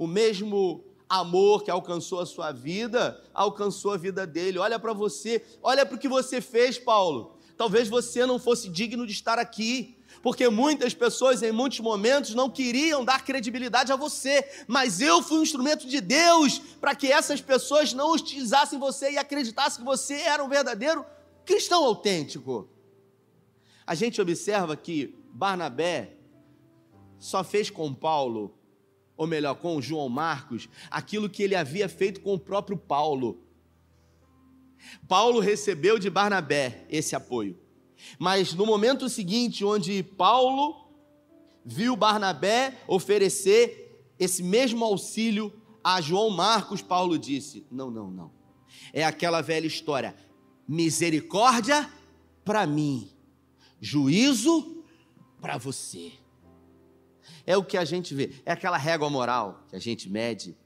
o 0.00 0.06
mesmo 0.06 0.82
amor 1.06 1.62
que 1.62 1.70
alcançou 1.70 2.20
a 2.20 2.26
sua 2.26 2.52
vida, 2.52 3.22
alcançou 3.34 3.92
a 3.92 3.98
vida 3.98 4.26
dele. 4.26 4.58
Olha 4.58 4.78
para 4.78 4.94
você, 4.94 5.44
olha 5.62 5.84
para 5.84 5.94
o 5.94 5.98
que 5.98 6.08
você 6.08 6.40
fez, 6.40 6.78
Paulo. 6.78 7.36
Talvez 7.54 7.86
você 7.86 8.24
não 8.24 8.38
fosse 8.38 8.70
digno 8.70 9.06
de 9.06 9.12
estar 9.12 9.38
aqui, 9.38 9.98
porque 10.22 10.48
muitas 10.48 10.94
pessoas 10.94 11.42
em 11.42 11.52
muitos 11.52 11.80
momentos 11.80 12.34
não 12.34 12.50
queriam 12.50 13.04
dar 13.04 13.24
credibilidade 13.24 13.92
a 13.92 13.96
você, 13.96 14.46
mas 14.66 15.00
eu 15.00 15.22
fui 15.22 15.38
um 15.38 15.42
instrumento 15.42 15.86
de 15.86 16.00
Deus 16.00 16.58
para 16.80 16.94
que 16.94 17.10
essas 17.10 17.40
pessoas 17.40 17.92
não 17.92 18.12
utilizassem 18.12 18.78
você 18.78 19.12
e 19.12 19.18
acreditassem 19.18 19.80
que 19.80 19.84
você 19.84 20.14
era 20.14 20.44
um 20.44 20.48
verdadeiro 20.48 21.04
cristão 21.44 21.84
autêntico. 21.84 22.68
A 23.86 23.94
gente 23.94 24.20
observa 24.20 24.76
que 24.76 25.18
Barnabé 25.32 26.16
só 27.18 27.42
fez 27.42 27.70
com 27.70 27.92
Paulo 27.94 28.54
ou 29.20 29.26
melhor, 29.26 29.54
com 29.56 29.82
João 29.82 30.08
Marcos, 30.08 30.66
aquilo 30.90 31.28
que 31.28 31.42
ele 31.42 31.54
havia 31.54 31.90
feito 31.90 32.22
com 32.22 32.32
o 32.32 32.38
próprio 32.38 32.74
Paulo. 32.74 33.44
Paulo 35.06 35.40
recebeu 35.40 35.98
de 35.98 36.08
Barnabé 36.08 36.86
esse 36.88 37.14
apoio. 37.14 37.60
Mas 38.18 38.54
no 38.54 38.66
momento 38.66 39.08
seguinte, 39.08 39.64
onde 39.64 40.02
Paulo 40.02 40.88
viu 41.64 41.96
Barnabé 41.96 42.78
oferecer 42.86 44.12
esse 44.18 44.42
mesmo 44.42 44.84
auxílio 44.84 45.52
a 45.82 46.00
João 46.00 46.30
Marcos, 46.30 46.82
Paulo 46.82 47.18
disse: 47.18 47.66
Não, 47.70 47.90
não, 47.90 48.10
não. 48.10 48.30
É 48.92 49.04
aquela 49.04 49.40
velha 49.40 49.66
história: 49.66 50.14
misericórdia 50.68 51.90
para 52.44 52.66
mim, 52.66 53.10
juízo 53.80 54.84
para 55.40 55.56
você. 55.56 56.12
É 57.46 57.56
o 57.56 57.64
que 57.64 57.76
a 57.76 57.84
gente 57.84 58.14
vê. 58.14 58.32
É 58.44 58.52
aquela 58.52 58.76
régua 58.76 59.08
moral 59.08 59.64
que 59.68 59.76
a 59.76 59.78
gente 59.78 60.08
mede 60.08 60.56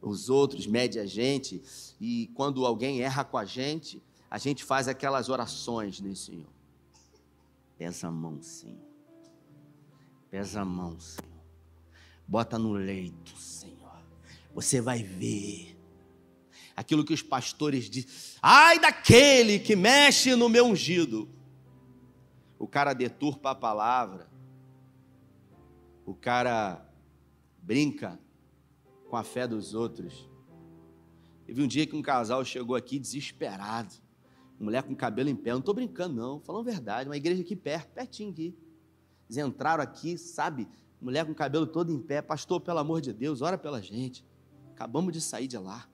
os 0.00 0.28
outros, 0.28 0.66
mede 0.66 0.98
a 0.98 1.06
gente. 1.06 1.62
E 2.00 2.30
quando 2.34 2.66
alguém 2.66 3.02
erra 3.02 3.24
com 3.24 3.36
a 3.36 3.44
gente, 3.44 4.02
a 4.30 4.38
gente 4.38 4.64
faz 4.64 4.88
aquelas 4.88 5.28
orações, 5.28 6.00
né, 6.00 6.14
Senhor? 6.14 6.48
Pesa 7.82 8.06
a 8.06 8.10
mão, 8.12 8.40
Senhor. 8.40 8.78
Pesa 10.30 10.60
a 10.60 10.64
mão, 10.64 11.00
Senhor. 11.00 11.42
Bota 12.28 12.56
no 12.56 12.74
leito, 12.74 13.36
Senhor. 13.36 13.98
Você 14.54 14.80
vai 14.80 15.02
ver. 15.02 15.76
Aquilo 16.76 17.04
que 17.04 17.12
os 17.12 17.22
pastores 17.22 17.90
dizem. 17.90 18.38
Ai 18.40 18.78
daquele 18.78 19.58
que 19.58 19.74
mexe 19.74 20.36
no 20.36 20.48
meu 20.48 20.66
ungido. 20.66 21.28
O 22.56 22.68
cara 22.68 22.92
deturpa 22.92 23.50
a 23.50 23.54
palavra 23.54 24.30
o 26.04 26.14
cara 26.14 26.84
brinca 27.62 28.18
com 29.08 29.16
a 29.16 29.22
fé 29.22 29.46
dos 29.46 29.74
outros. 29.74 30.28
Teve 31.46 31.62
um 31.62 31.66
dia 31.66 31.86
que 31.86 31.96
um 31.96 32.02
casal 32.02 32.44
chegou 32.44 32.74
aqui 32.74 32.98
desesperado, 32.98 33.94
mulher 34.62 34.82
com 34.82 34.94
cabelo 34.94 35.28
em 35.28 35.36
pé, 35.36 35.50
não 35.50 35.58
estou 35.58 35.74
brincando 35.74 36.14
não, 36.14 36.40
falando 36.40 36.64
verdade, 36.64 37.08
uma 37.08 37.16
igreja 37.16 37.42
aqui 37.42 37.56
perto, 37.56 37.90
pertinho 37.92 38.30
aqui. 38.30 38.56
Eles 39.28 39.38
entraram 39.38 39.82
aqui, 39.82 40.16
sabe, 40.16 40.68
mulher 41.00 41.26
com 41.26 41.34
cabelo 41.34 41.66
todo 41.66 41.92
em 41.92 41.98
pé, 41.98 42.22
pastor, 42.22 42.60
pelo 42.60 42.78
amor 42.78 43.00
de 43.00 43.12
Deus, 43.12 43.42
ora 43.42 43.58
pela 43.58 43.82
gente. 43.82 44.24
Acabamos 44.72 45.12
de 45.12 45.20
sair 45.20 45.48
de 45.48 45.58
lá, 45.58 45.88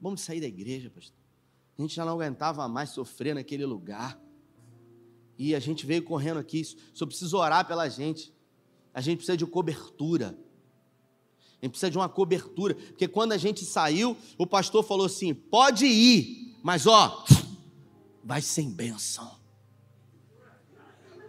vamos 0.00 0.20
sair 0.20 0.40
da 0.40 0.46
igreja, 0.46 0.90
pastor. 0.90 1.16
A 1.76 1.82
gente 1.82 1.94
já 1.94 2.04
não 2.04 2.14
aguentava 2.14 2.66
mais 2.68 2.90
sofrer 2.90 3.34
naquele 3.34 3.64
lugar. 3.64 4.20
E 5.38 5.54
a 5.54 5.60
gente 5.60 5.86
veio 5.86 6.02
correndo 6.02 6.38
aqui, 6.38 6.64
só 6.92 7.06
precisa 7.06 7.36
orar 7.36 7.66
pela 7.66 7.88
gente. 7.88 8.34
A 8.92 9.00
gente 9.00 9.18
precisa 9.18 9.36
de 9.36 9.46
cobertura. 9.46 10.36
A 11.60 11.64
gente 11.64 11.70
precisa 11.70 11.90
de 11.90 11.96
uma 11.96 12.08
cobertura. 12.08 12.74
Porque 12.74 13.06
quando 13.06 13.32
a 13.32 13.36
gente 13.36 13.64
saiu, 13.64 14.16
o 14.36 14.44
pastor 14.44 14.82
falou 14.82 15.06
assim: 15.06 15.32
pode 15.32 15.86
ir, 15.86 16.58
mas 16.64 16.88
ó, 16.88 17.24
vai 18.28 18.42
sem 18.42 18.70
benção. 18.70 19.40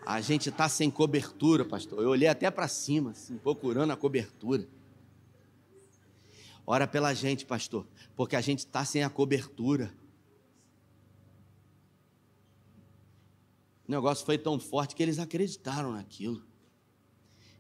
A 0.06 0.20
gente 0.20 0.50
está 0.50 0.68
sem 0.68 0.92
cobertura, 0.92 1.64
pastor. 1.64 2.04
Eu 2.04 2.10
olhei 2.10 2.28
até 2.28 2.52
para 2.52 2.68
cima, 2.68 3.12
assim, 3.12 3.38
procurando 3.38 3.94
a 3.94 3.96
cobertura. 3.96 4.68
Ora 6.68 6.86
pela 6.86 7.14
gente, 7.14 7.46
pastor, 7.46 7.88
porque 8.18 8.36
a 8.36 8.42
gente 8.42 8.60
está 8.60 8.84
sem 8.84 9.02
a 9.02 9.10
cobertura. 9.10 9.96
O 13.88 13.92
negócio 13.92 14.26
foi 14.26 14.38
tão 14.38 14.60
forte 14.60 14.94
que 14.94 15.02
eles 15.02 15.20
acreditaram 15.20 15.94
naquilo. 15.94 16.46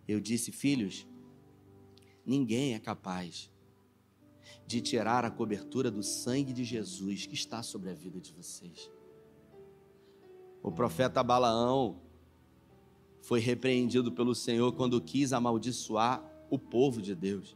Eu 0.06 0.20
disse, 0.20 0.52
filhos, 0.52 1.08
ninguém 2.26 2.74
é 2.74 2.80
capaz 2.80 3.50
de 4.68 4.82
tirar 4.82 5.24
a 5.24 5.32
cobertura 5.32 5.90
do 5.90 6.04
sangue 6.04 6.52
de 6.52 6.66
Jesus 6.66 7.26
que 7.26 7.36
está 7.36 7.64
sobre 7.64 7.90
a 7.90 7.94
vida 7.94 8.20
de 8.20 8.34
vocês. 8.34 8.99
O 10.62 10.72
profeta 10.72 11.24
Balaão 11.24 12.02
foi 13.22 13.40
repreendido 13.40 14.12
pelo 14.12 14.34
Senhor 14.36 14.72
quando 14.74 15.02
quis 15.02 15.34
amaldiçoar 15.34 16.24
o 16.50 16.58
povo 16.58 17.02
de 17.02 17.16
Deus. 17.16 17.56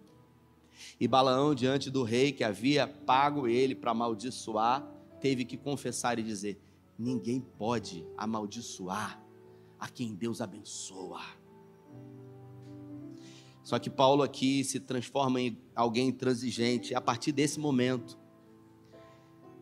E 1.00 1.08
Balaão, 1.08 1.54
diante 1.54 1.90
do 1.90 2.04
rei 2.04 2.32
que 2.32 2.44
havia 2.44 2.88
pago 2.88 3.48
ele 3.48 3.76
para 3.76 3.92
amaldiçoar, 3.92 4.88
teve 5.20 5.46
que 5.46 5.58
confessar 5.58 6.20
e 6.20 6.24
dizer: 6.24 6.60
Ninguém 6.98 7.40
pode 7.40 8.06
amaldiçoar 8.18 9.22
a 9.80 9.88
quem 9.90 10.14
Deus 10.14 10.42
abençoa. 10.42 11.22
Só 13.64 13.80
que 13.80 13.90
Paulo 13.90 14.24
aqui 14.24 14.64
se 14.64 14.80
transforma 14.80 15.40
em 15.40 15.58
alguém 15.74 16.10
intransigente 16.10 16.94
a 16.94 17.00
partir 17.00 17.32
desse 17.32 17.60
momento. 17.60 18.18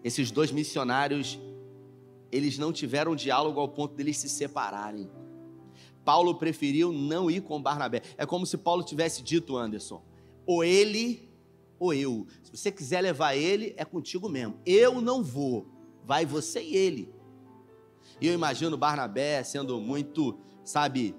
Esses 0.04 0.32
dois 0.32 0.52
missionários, 0.52 1.40
eles 2.32 2.58
não 2.58 2.72
tiveram 2.72 3.16
diálogo 3.16 3.60
ao 3.60 3.68
ponto 3.68 3.96
deles 3.96 4.18
se 4.18 4.30
separarem. 4.30 5.10
Paulo 6.04 6.36
preferiu 6.36 6.92
não 6.92 7.30
ir 7.30 7.42
com 7.42 7.62
Barnabé. 7.62 8.02
É 8.18 8.26
como 8.26 8.46
se 8.46 8.58
Paulo 8.58 8.84
tivesse 8.84 9.22
dito, 9.22 9.58
Anderson, 9.58 10.02
ou 10.46 10.64
ele 10.64 11.30
ou 11.80 11.94
eu. 11.94 12.28
Se 12.44 12.56
você 12.56 12.72
quiser 12.72 13.02
levar 13.02 13.36
ele, 13.36 13.74
é 13.78 13.84
contigo 13.84 14.30
mesmo. 14.30 14.60
Eu 14.66 15.02
não 15.02 15.24
vou. 15.24 15.68
Vai 16.04 16.26
você 16.26 16.62
e 16.62 16.76
ele. 16.76 17.14
E 18.20 18.28
eu 18.28 18.34
imagino 18.34 18.78
Barnabé 18.78 19.44
sendo 19.44 19.80
muito, 19.80 20.38
sabe, 20.64 21.16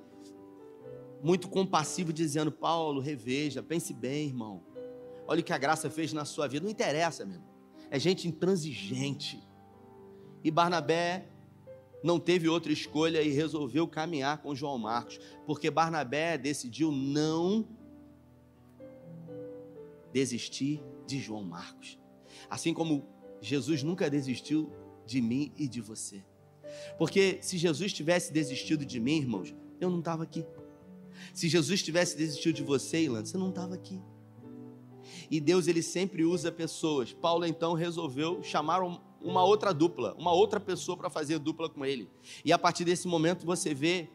muito 1.23 1.49
compassivo, 1.49 2.13
dizendo: 2.13 2.51
Paulo, 2.51 3.01
reveja, 3.01 3.63
pense 3.63 3.93
bem, 3.93 4.29
irmão. 4.29 4.63
Olha 5.27 5.41
o 5.41 5.45
que 5.45 5.53
a 5.53 5.59
graça 5.59 5.89
fez 5.89 6.13
na 6.13 6.25
sua 6.25 6.47
vida. 6.49 6.65
Não 6.65 6.71
interessa, 6.71 7.25
meu. 7.25 7.41
É 7.91 7.99
gente 7.99 8.27
intransigente. 8.27 9.43
E 10.45 10.51
Barnabé 10.51 11.27
não 12.03 12.19
teve 12.19 12.49
outra 12.49 12.73
escolha 12.73 13.23
e 13.23 13.31
resolveu 13.31 13.87
caminhar 13.87 14.39
com 14.39 14.55
João 14.55 14.77
Marcos, 14.79 15.21
porque 15.47 15.71
Barnabé 15.71 16.37
decidiu 16.37 16.91
não 16.91 17.67
desistir 20.13 20.83
de 21.07 21.21
João 21.21 21.45
Marcos. 21.45 21.99
Assim 22.51 22.75
como 22.75 23.07
Jesus 23.41 23.83
nunca 23.83 24.11
desistiu 24.11 24.71
de 25.07 25.21
mim 25.21 25.53
e 25.57 25.69
de 25.69 25.81
você. 25.81 26.25
Porque 26.99 27.39
se 27.41 27.59
Jesus 27.59 27.93
tivesse 27.93 28.33
desistido 28.33 28.85
de 28.85 28.99
mim, 28.99 29.19
irmãos, 29.19 29.55
eu 29.81 29.91
não 29.91 29.99
estava 29.99 30.23
aqui. 30.23 30.45
Se 31.33 31.49
Jesus 31.49 31.83
tivesse 31.83 32.17
desistido 32.17 32.57
de 32.57 32.63
você, 32.63 33.03
Ilana, 33.05 33.25
você 33.25 33.37
não 33.37 33.51
estava 33.51 33.75
aqui. 33.75 34.01
E 35.31 35.41
Deus 35.41 35.67
ele 35.67 35.83
sempre 35.83 36.25
usa 36.25 36.51
pessoas. 36.51 37.13
Paulo 37.13 37.47
então 37.47 37.75
resolveu 37.75 38.43
chamar 38.43 38.83
uma 39.25 39.45
outra 39.45 39.73
dupla, 39.73 40.15
uma 40.19 40.33
outra 40.33 40.61
pessoa 40.61 40.97
para 40.97 41.11
fazer 41.11 41.39
dupla 41.39 41.69
com 41.69 41.85
ele. 41.85 42.11
E 42.45 42.53
a 42.53 42.59
partir 42.59 42.85
desse 42.85 43.07
momento 43.07 43.47
você 43.47 43.75
vê 43.75 44.09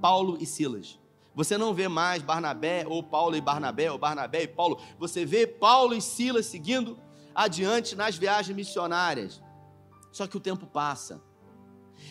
Paulo 0.00 0.36
e 0.40 0.46
Silas. 0.46 0.98
Você 1.34 1.56
não 1.56 1.72
vê 1.72 1.88
mais 1.88 2.22
Barnabé 2.22 2.84
ou 2.86 3.02
Paulo 3.02 3.36
e 3.36 3.40
Barnabé 3.40 3.90
ou 3.90 3.98
Barnabé 3.98 4.42
e 4.42 4.48
Paulo. 4.48 4.78
Você 4.98 5.24
vê 5.24 5.46
Paulo 5.46 5.94
e 5.94 6.02
Silas 6.02 6.46
seguindo 6.46 6.98
adiante 7.34 7.96
nas 7.96 8.16
viagens 8.16 8.54
missionárias. 8.54 9.42
Só 10.10 10.26
que 10.26 10.36
o 10.36 10.40
tempo 10.40 10.66
passa. 10.66 11.22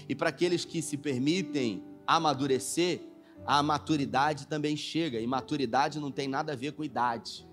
E 0.10 0.16
para 0.16 0.30
aqueles 0.30 0.66
que 0.66 0.82
se 0.82 0.98
permitem 0.98 1.84
amadurecer, 2.08 3.02
a 3.46 3.62
maturidade 3.62 4.48
também 4.48 4.76
chega. 4.76 5.20
E 5.20 5.28
maturidade 5.28 6.00
não 6.00 6.12
tem 6.12 6.28
nada 6.28 6.54
a 6.54 6.56
ver 6.56 6.72
com 6.72 6.84
idade. 6.84 7.48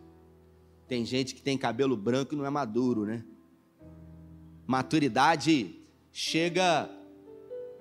Tem 0.86 1.04
gente 1.04 1.34
que 1.34 1.42
tem 1.42 1.58
cabelo 1.58 1.96
branco 1.96 2.34
e 2.34 2.36
não 2.36 2.46
é 2.46 2.50
maduro, 2.50 3.04
né? 3.04 3.22
Maturidade 4.68 5.80
chega 6.12 6.90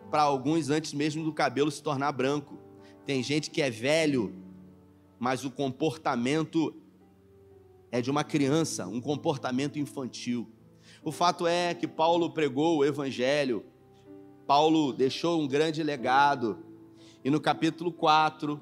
para 0.09 0.21
alguns 0.21 0.69
antes 0.69 0.93
mesmo 0.93 1.21
do 1.21 1.33
cabelo 1.33 1.69
se 1.69 1.83
tornar 1.83 2.13
branco. 2.13 2.57
Tem 3.05 3.21
gente 3.21 3.51
que 3.51 3.61
é 3.61 3.69
velho, 3.69 4.33
mas 5.19 5.43
o 5.43 5.51
comportamento 5.51 6.73
é 7.91 7.99
de 7.99 8.09
uma 8.09 8.23
criança, 8.23 8.87
um 8.87 9.01
comportamento 9.01 9.77
infantil. 9.77 10.49
O 11.03 11.11
fato 11.11 11.45
é 11.45 11.73
que 11.73 11.85
Paulo 11.85 12.31
pregou 12.31 12.77
o 12.77 12.85
evangelho, 12.85 13.65
Paulo 14.47 14.93
deixou 14.93 15.41
um 15.41 15.47
grande 15.47 15.83
legado, 15.83 16.63
e 17.21 17.29
no 17.29 17.41
capítulo 17.41 17.91
4, 17.91 18.61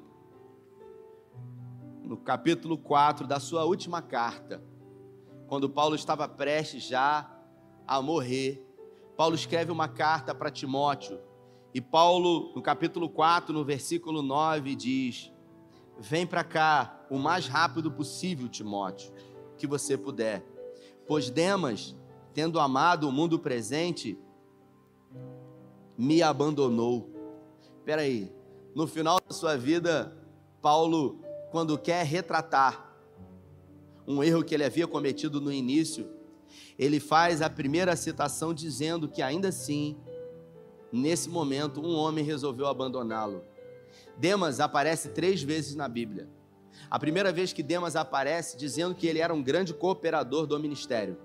no 2.02 2.16
capítulo 2.16 2.76
4 2.76 3.24
da 3.24 3.38
sua 3.38 3.64
última 3.64 4.02
carta, 4.02 4.60
quando 5.46 5.70
Paulo 5.70 5.94
estava 5.94 6.28
prestes 6.28 6.82
já 6.88 7.35
a 7.86 8.02
morrer, 8.02 8.62
Paulo 9.16 9.34
escreve 9.34 9.70
uma 9.70 9.88
carta 9.88 10.34
para 10.34 10.50
Timóteo, 10.50 11.18
e 11.72 11.80
Paulo, 11.80 12.52
no 12.54 12.62
capítulo 12.62 13.08
4, 13.08 13.52
no 13.52 13.62
versículo 13.62 14.22
9, 14.22 14.74
diz: 14.74 15.30
Vem 15.98 16.26
para 16.26 16.42
cá 16.42 17.06
o 17.10 17.18
mais 17.18 17.46
rápido 17.46 17.90
possível, 17.90 18.48
Timóteo, 18.48 19.12
que 19.58 19.66
você 19.66 19.96
puder. 19.96 20.42
Pois 21.06 21.28
Demas, 21.30 21.94
tendo 22.32 22.58
amado 22.58 23.06
o 23.06 23.12
mundo 23.12 23.38
presente, 23.38 24.18
me 25.98 26.22
abandonou. 26.22 27.10
Espera 27.78 28.02
aí, 28.02 28.32
no 28.74 28.86
final 28.86 29.18
da 29.26 29.34
sua 29.34 29.56
vida, 29.56 30.16
Paulo, 30.62 31.20
quando 31.50 31.78
quer 31.78 32.04
retratar 32.06 32.96
um 34.06 34.22
erro 34.22 34.42
que 34.42 34.54
ele 34.54 34.64
havia 34.64 34.86
cometido 34.86 35.40
no 35.40 35.52
início, 35.52 36.08
ele 36.78 37.00
faz 37.00 37.42
a 37.42 37.50
primeira 37.50 37.96
citação 37.96 38.52
dizendo 38.52 39.08
que 39.08 39.22
ainda 39.22 39.48
assim 39.48 39.96
Nesse 40.92 41.28
momento, 41.28 41.80
um 41.80 41.94
homem 41.94 42.24
resolveu 42.24 42.66
abandoná-lo. 42.66 43.44
Demas 44.16 44.60
aparece 44.60 45.10
três 45.10 45.42
vezes 45.42 45.74
na 45.74 45.88
Bíblia. 45.88 46.28
A 46.90 46.98
primeira 46.98 47.32
vez 47.32 47.52
que 47.52 47.62
Demas 47.62 47.96
aparece 47.96 48.56
dizendo 48.56 48.94
que 48.94 49.06
ele 49.06 49.18
era 49.18 49.34
um 49.34 49.42
grande 49.42 49.74
cooperador 49.74 50.46
do 50.46 50.58
ministério. 50.58 51.18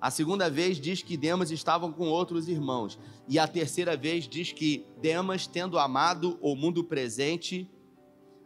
A 0.00 0.10
segunda 0.10 0.48
vez 0.48 0.78
diz 0.78 1.02
que 1.02 1.16
Demas 1.16 1.50
estava 1.50 1.90
com 1.90 2.08
outros 2.08 2.48
irmãos. 2.48 2.98
E 3.28 3.38
a 3.38 3.48
terceira 3.48 3.96
vez 3.96 4.28
diz 4.28 4.52
que 4.52 4.86
Demas, 5.00 5.46
tendo 5.46 5.78
amado 5.78 6.38
o 6.40 6.54
mundo 6.54 6.84
presente, 6.84 7.70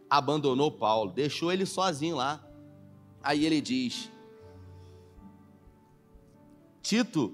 abandonou 0.09 0.71
Paulo, 0.71 1.11
deixou 1.11 1.51
ele 1.51 1.65
sozinho 1.65 2.15
lá. 2.15 2.43
Aí 3.21 3.45
ele 3.45 3.61
diz: 3.61 4.11
Tito 6.85 7.33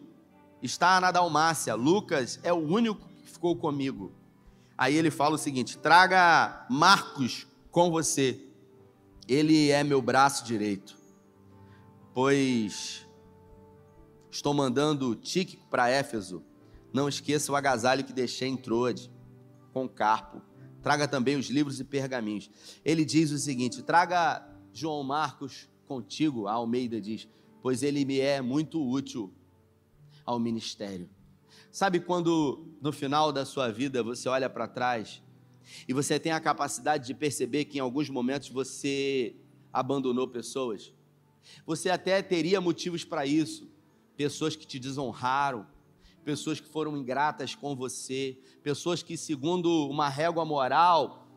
está 0.64 0.98
na 1.02 1.12
Dalmácia, 1.12 1.76
Lucas 1.76 2.40
é 2.42 2.54
o 2.54 2.56
único 2.56 3.06
ficou 3.26 3.54
comigo. 3.54 4.14
Aí 4.78 4.96
ele 4.96 5.12
fala 5.12 5.36
o 5.36 5.38
seguinte: 5.38 5.78
traga 5.78 6.66
Marcos 6.70 7.46
com 7.70 7.92
você, 7.92 8.48
ele 9.28 9.70
é 9.70 9.84
meu 9.84 10.02
braço 10.02 10.46
direito, 10.46 10.98
pois 12.14 13.06
estou 14.32 14.54
mandando 14.54 15.14
Tíquico 15.16 15.68
para 15.70 15.90
Éfeso. 15.90 16.42
Não 16.94 17.10
esqueça 17.10 17.52
o 17.52 17.56
agasalho 17.58 18.06
que 18.06 18.14
deixei 18.14 18.48
em 18.48 18.56
Troade, 18.56 19.12
com 19.74 19.86
Carpo. 19.86 20.42
Traga 20.82 21.10
também 21.10 21.36
os 21.36 21.50
livros 21.50 21.78
e 21.82 21.84
pergaminhos. 21.84 22.50
Ele 22.86 23.04
diz 23.04 23.32
o 23.32 23.38
seguinte: 23.38 23.84
traga 23.84 24.48
João 24.72 25.04
Marcos 25.04 25.70
contigo, 25.86 26.48
a 26.48 26.54
Almeida 26.54 27.02
diz, 27.02 27.28
pois 27.62 27.84
ele 27.84 28.06
me 28.06 28.22
é 28.22 28.42
muito 28.42 28.82
útil 28.82 29.34
ao 30.26 30.40
ministério. 30.40 31.10
Sabe 31.72 32.00
quando 32.00 32.68
no 32.82 32.92
final 32.92 33.32
da 33.32 33.46
sua 33.46 33.72
vida 33.72 34.04
você 34.04 34.28
olha 34.28 34.50
para 34.50 34.68
trás 34.68 35.22
e 35.88 35.94
você 35.94 36.20
tem 36.20 36.32
a 36.32 36.40
capacidade 36.40 37.08
de 37.08 37.14
perceber 37.14 37.66
que 37.66 37.78
em 37.78 37.82
alguns 37.82 38.10
momentos 38.10 38.50
você 38.50 39.36
abandonou 39.72 40.28
pessoas? 40.28 40.94
Você 41.66 41.90
até 41.90 42.22
teria 42.22 42.60
motivos 42.60 43.04
para 43.04 43.26
isso. 43.26 43.70
Pessoas 44.18 44.56
que 44.56 44.68
te 44.68 44.78
desonraram, 44.78 45.66
pessoas 46.24 46.60
que 46.60 46.68
foram 46.68 46.96
ingratas 46.98 47.56
com 47.56 47.76
você, 47.76 48.38
pessoas 48.62 49.02
que, 49.02 49.18
segundo 49.18 49.90
uma 49.90 50.10
régua 50.10 50.46
moral, 50.46 51.28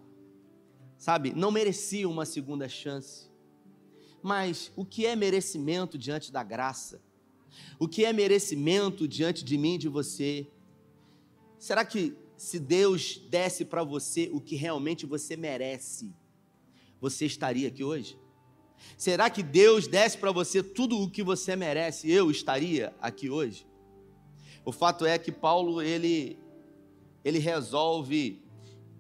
sabe, 0.99 1.33
não 1.33 1.51
mereciam 1.51 2.11
uma 2.11 2.27
segunda 2.27 2.69
chance. 2.69 3.31
Mas 4.23 4.73
o 4.75 4.85
que 4.85 5.07
é 5.07 5.15
merecimento 5.15 5.97
diante 5.97 6.33
da 6.33 6.43
graça? 6.43 7.01
O 7.79 7.89
que 7.89 8.05
é 8.05 8.13
merecimento 8.13 9.07
diante 9.07 9.45
de 9.45 9.57
mim 9.59 9.75
e 9.75 9.79
de 9.79 9.89
você? 9.89 10.47
Será 11.59 11.85
que 11.85 12.15
se 12.37 12.59
Deus 12.59 13.19
desse 13.29 13.65
para 13.65 13.83
você 13.83 14.31
o 14.33 14.41
que 14.41 14.57
realmente 14.57 15.07
você 15.07 15.37
merece, 15.37 16.13
você 17.01 17.27
estaria 17.27 17.69
aqui 17.69 17.83
hoje? 17.83 18.19
Será 18.97 19.31
que 19.31 19.43
Deus 19.43 19.87
desse 19.87 20.19
para 20.19 20.31
você 20.31 20.63
tudo 20.63 20.99
o 21.01 21.11
que 21.11 21.23
você 21.23 21.57
merece, 21.57 22.11
eu 22.11 22.31
estaria 22.31 22.95
aqui 23.01 23.31
hoje? 23.31 23.67
O 24.65 24.73
fato 24.73 25.05
é 25.05 25.19
que 25.19 25.33
Paulo, 25.33 25.81
ele 25.81 26.39
ele 27.25 27.39
resolve 27.39 28.43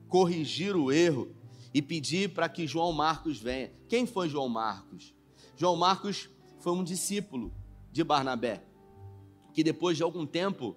corrigir 0.08 0.74
o 0.74 0.90
erro 0.90 1.28
e 1.74 1.82
pedir 1.82 2.30
para 2.30 2.48
que 2.48 2.66
João 2.66 2.92
Marcos 2.92 3.38
venha. 3.38 3.70
Quem 3.88 4.06
foi 4.06 4.28
João 4.28 4.48
Marcos? 4.48 5.14
João 5.56 5.76
Marcos 5.76 6.30
foi 6.60 6.72
um 6.72 6.82
discípulo 6.82 7.52
de 7.94 8.02
Barnabé, 8.02 8.60
que 9.52 9.62
depois 9.62 9.96
de 9.96 10.02
algum 10.02 10.26
tempo 10.26 10.76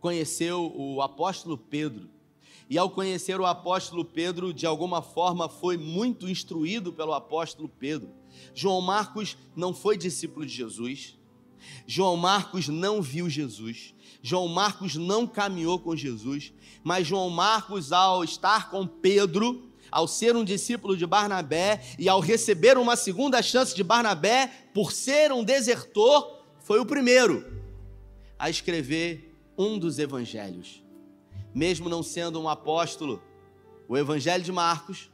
conheceu 0.00 0.72
o 0.74 1.02
apóstolo 1.02 1.58
Pedro. 1.58 2.08
E 2.70 2.78
ao 2.78 2.88
conhecer 2.88 3.38
o 3.38 3.44
apóstolo 3.44 4.02
Pedro, 4.02 4.54
de 4.54 4.64
alguma 4.64 5.02
forma 5.02 5.46
foi 5.46 5.76
muito 5.76 6.26
instruído 6.26 6.90
pelo 6.90 7.12
apóstolo 7.12 7.68
Pedro. 7.68 8.08
João 8.54 8.80
Marcos 8.80 9.36
não 9.54 9.74
foi 9.74 9.98
discípulo 9.98 10.46
de 10.46 10.54
Jesus. 10.54 11.18
João 11.86 12.16
Marcos 12.16 12.66
não 12.66 13.02
viu 13.02 13.28
Jesus. 13.28 13.94
João 14.22 14.48
Marcos 14.48 14.96
não 14.96 15.26
caminhou 15.26 15.78
com 15.78 15.94
Jesus. 15.94 16.50
Mas 16.82 17.06
João 17.06 17.28
Marcos, 17.28 17.92
ao 17.92 18.24
estar 18.24 18.70
com 18.70 18.86
Pedro, 18.86 19.69
ao 19.90 20.06
ser 20.06 20.36
um 20.36 20.44
discípulo 20.44 20.96
de 20.96 21.06
Barnabé 21.06 21.82
e 21.98 22.08
ao 22.08 22.20
receber 22.20 22.78
uma 22.78 22.96
segunda 22.96 23.42
chance 23.42 23.74
de 23.74 23.82
Barnabé 23.82 24.50
por 24.72 24.92
ser 24.92 25.32
um 25.32 25.42
desertor, 25.42 26.40
foi 26.60 26.78
o 26.78 26.86
primeiro 26.86 27.44
a 28.38 28.48
escrever 28.48 29.34
um 29.58 29.78
dos 29.78 29.98
evangelhos. 29.98 30.82
Mesmo 31.54 31.88
não 31.88 32.02
sendo 32.02 32.40
um 32.40 32.48
apóstolo, 32.48 33.22
o 33.88 33.98
evangelho 33.98 34.44
de 34.44 34.52
Marcos 34.52 35.10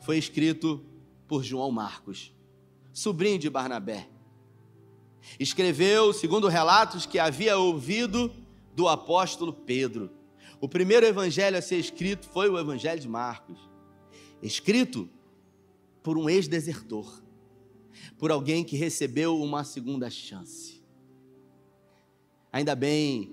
foi 0.00 0.18
escrito 0.18 0.84
por 1.26 1.42
João 1.42 1.70
Marcos, 1.70 2.32
sobrinho 2.92 3.38
de 3.38 3.50
Barnabé. 3.50 4.06
Escreveu, 5.40 6.12
segundo 6.12 6.46
relatos 6.46 7.04
que 7.04 7.18
havia 7.18 7.58
ouvido 7.58 8.32
do 8.74 8.86
apóstolo 8.86 9.52
Pedro. 9.52 10.10
O 10.60 10.68
primeiro 10.68 11.06
evangelho 11.06 11.56
a 11.56 11.62
ser 11.62 11.78
escrito 11.78 12.28
foi 12.28 12.48
o 12.48 12.58
evangelho 12.58 13.00
de 13.00 13.08
Marcos 13.08 13.67
escrito 14.42 15.08
por 16.02 16.16
um 16.16 16.28
ex-desertor, 16.28 17.22
por 18.18 18.30
alguém 18.30 18.64
que 18.64 18.76
recebeu 18.76 19.40
uma 19.40 19.64
segunda 19.64 20.08
chance. 20.10 20.82
Ainda 22.52 22.74
bem 22.74 23.32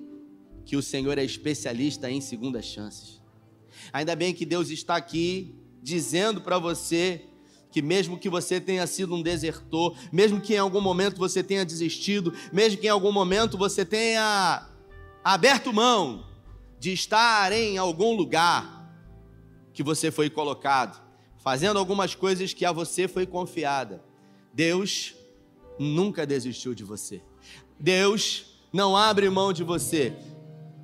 que 0.66 0.76
o 0.76 0.82
Senhor 0.82 1.18
é 1.18 1.24
especialista 1.24 2.10
em 2.10 2.20
segundas 2.20 2.66
chances. 2.66 3.22
Ainda 3.94 4.16
bem 4.16 4.34
que 4.34 4.46
Deus 4.46 4.70
está 4.70 4.96
aqui 4.96 5.56
dizendo 5.82 6.42
para 6.42 6.58
você 6.58 7.26
que 7.72 7.82
mesmo 7.82 8.18
que 8.18 8.30
você 8.30 8.60
tenha 8.60 8.88
sido 8.88 9.14
um 9.14 9.22
desertor, 9.22 9.96
mesmo 10.12 10.40
que 10.40 10.56
em 10.56 10.58
algum 10.58 10.82
momento 10.82 11.18
você 11.18 11.44
tenha 11.44 11.66
desistido, 11.66 12.34
mesmo 12.52 12.80
que 12.80 12.88
em 12.88 12.90
algum 12.90 13.12
momento 13.12 13.58
você 13.58 13.84
tenha 13.84 14.68
aberto 15.24 15.74
mão 15.74 16.26
de 16.80 16.94
estar 16.94 17.52
em 17.52 17.78
algum 17.78 18.16
lugar, 18.16 18.75
que 19.76 19.84
você 19.84 20.10
foi 20.10 20.30
colocado, 20.30 21.00
fazendo 21.38 21.78
algumas 21.78 22.16
coisas 22.16 22.54
que 22.54 22.66
a 22.66 22.72
você 22.72 23.08
foi 23.08 23.28
confiada. 23.28 24.02
Deus 24.54 25.14
nunca 25.78 26.26
desistiu 26.26 26.74
de 26.74 26.84
você. 26.84 27.22
Deus 27.78 28.58
não 28.72 28.96
abre 28.96 29.30
mão 29.30 29.52
de 29.52 29.64
você. 29.64 30.16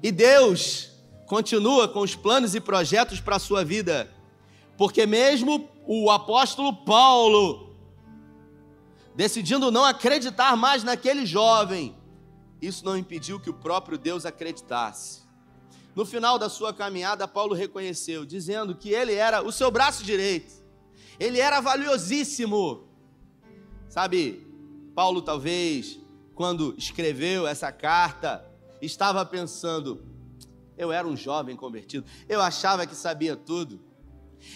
E 0.03 0.11
Deus 0.11 0.91
continua 1.25 1.87
com 1.87 2.01
os 2.01 2.15
planos 2.15 2.53
e 2.53 2.59
projetos 2.59 3.21
para 3.21 3.37
a 3.37 3.39
sua 3.39 3.63
vida. 3.63 4.13
Porque 4.77 5.05
mesmo 5.05 5.69
o 5.87 6.11
apóstolo 6.11 6.75
Paulo 6.83 7.73
decidindo 9.15 9.71
não 9.71 9.85
acreditar 9.85 10.57
mais 10.57 10.83
naquele 10.83 11.25
jovem, 11.25 11.95
isso 12.61 12.83
não 12.83 12.97
impediu 12.97 13.39
que 13.39 13.49
o 13.49 13.53
próprio 13.53 13.97
Deus 13.97 14.25
acreditasse. 14.25 15.20
No 15.95 16.05
final 16.05 16.39
da 16.39 16.47
sua 16.47 16.73
caminhada, 16.73 17.27
Paulo 17.27 17.53
reconheceu, 17.53 18.25
dizendo 18.25 18.75
que 18.75 18.89
ele 18.89 19.13
era 19.13 19.41
o 19.41 19.51
seu 19.51 19.69
braço 19.69 20.03
direito, 20.03 20.53
ele 21.19 21.39
era 21.39 21.59
valiosíssimo. 21.59 22.87
Sabe, 23.89 24.47
Paulo 24.95 25.21
talvez, 25.21 25.99
quando 26.33 26.73
escreveu 26.77 27.45
essa 27.45 27.71
carta, 27.71 28.45
estava 28.81 29.25
pensando: 29.25 30.03
eu 30.77 30.93
era 30.93 31.05
um 31.05 31.17
jovem 31.17 31.57
convertido, 31.57 32.05
eu 32.29 32.41
achava 32.41 32.87
que 32.87 32.95
sabia 32.95 33.35
tudo, 33.35 33.81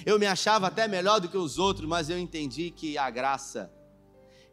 eu 0.06 0.18
me 0.18 0.26
achava 0.26 0.68
até 0.68 0.88
melhor 0.88 1.20
do 1.20 1.28
que 1.28 1.38
os 1.38 1.60
outros, 1.60 1.88
mas 1.88 2.10
eu 2.10 2.18
entendi 2.18 2.72
que 2.72 2.98
a 2.98 3.10
graça, 3.10 3.72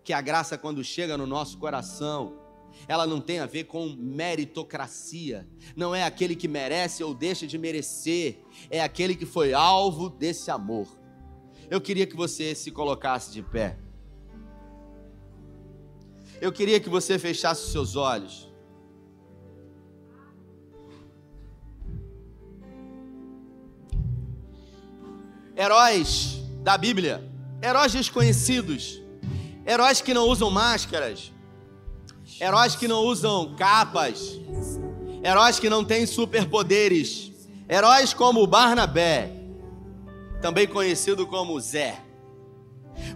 que 0.03 0.13
a 0.13 0.21
graça 0.21 0.59
quando 0.59 0.83
chega 0.83 1.17
no 1.17 1.29
nosso 1.29 1.59
coração, 1.59 2.42
ela 2.87 3.07
não 3.07 3.21
tem 3.21 3.39
a 3.39 3.47
ver 3.47 3.65
com 3.65 3.95
meritocracia. 3.99 5.49
Não 5.77 5.95
é 5.95 6.05
aquele 6.05 6.37
que 6.37 6.49
merece 6.49 7.03
ou 7.03 7.15
deixa 7.15 7.47
de 7.47 7.59
merecer, 7.59 8.39
é 8.71 8.81
aquele 8.81 9.15
que 9.15 9.27
foi 9.27 9.53
alvo 9.53 10.09
desse 10.09 10.51
amor. 10.51 10.87
Eu 11.71 11.81
queria 11.81 12.07
que 12.07 12.17
você 12.17 12.55
se 12.55 12.71
colocasse 12.71 13.33
de 13.33 13.43
pé. 13.43 13.79
Eu 16.41 16.53
queria 16.53 16.79
que 16.81 16.89
você 16.89 17.19
fechasse 17.19 17.65
os 17.65 17.73
seus 17.73 17.97
olhos. 17.97 18.53
Heróis 25.57 26.43
da 26.63 26.77
Bíblia, 26.77 27.23
heróis 27.63 27.93
desconhecidos, 27.93 29.01
heróis 29.67 30.01
que 30.01 30.13
não 30.13 30.29
usam 30.29 30.51
máscaras, 30.51 31.32
heróis 32.43 32.75
que 32.75 32.89
não 32.89 33.05
usam 33.05 33.55
capas, 33.55 34.37
heróis 35.23 35.61
que 35.61 35.71
não 35.71 35.85
têm 35.85 36.05
superpoderes, 36.07 37.31
heróis 37.69 38.13
como 38.13 38.45
Barnabé, 38.49 39.31
também 40.41 40.67
conhecido 40.67 41.25
como 41.25 41.61
Zé. 41.61 42.01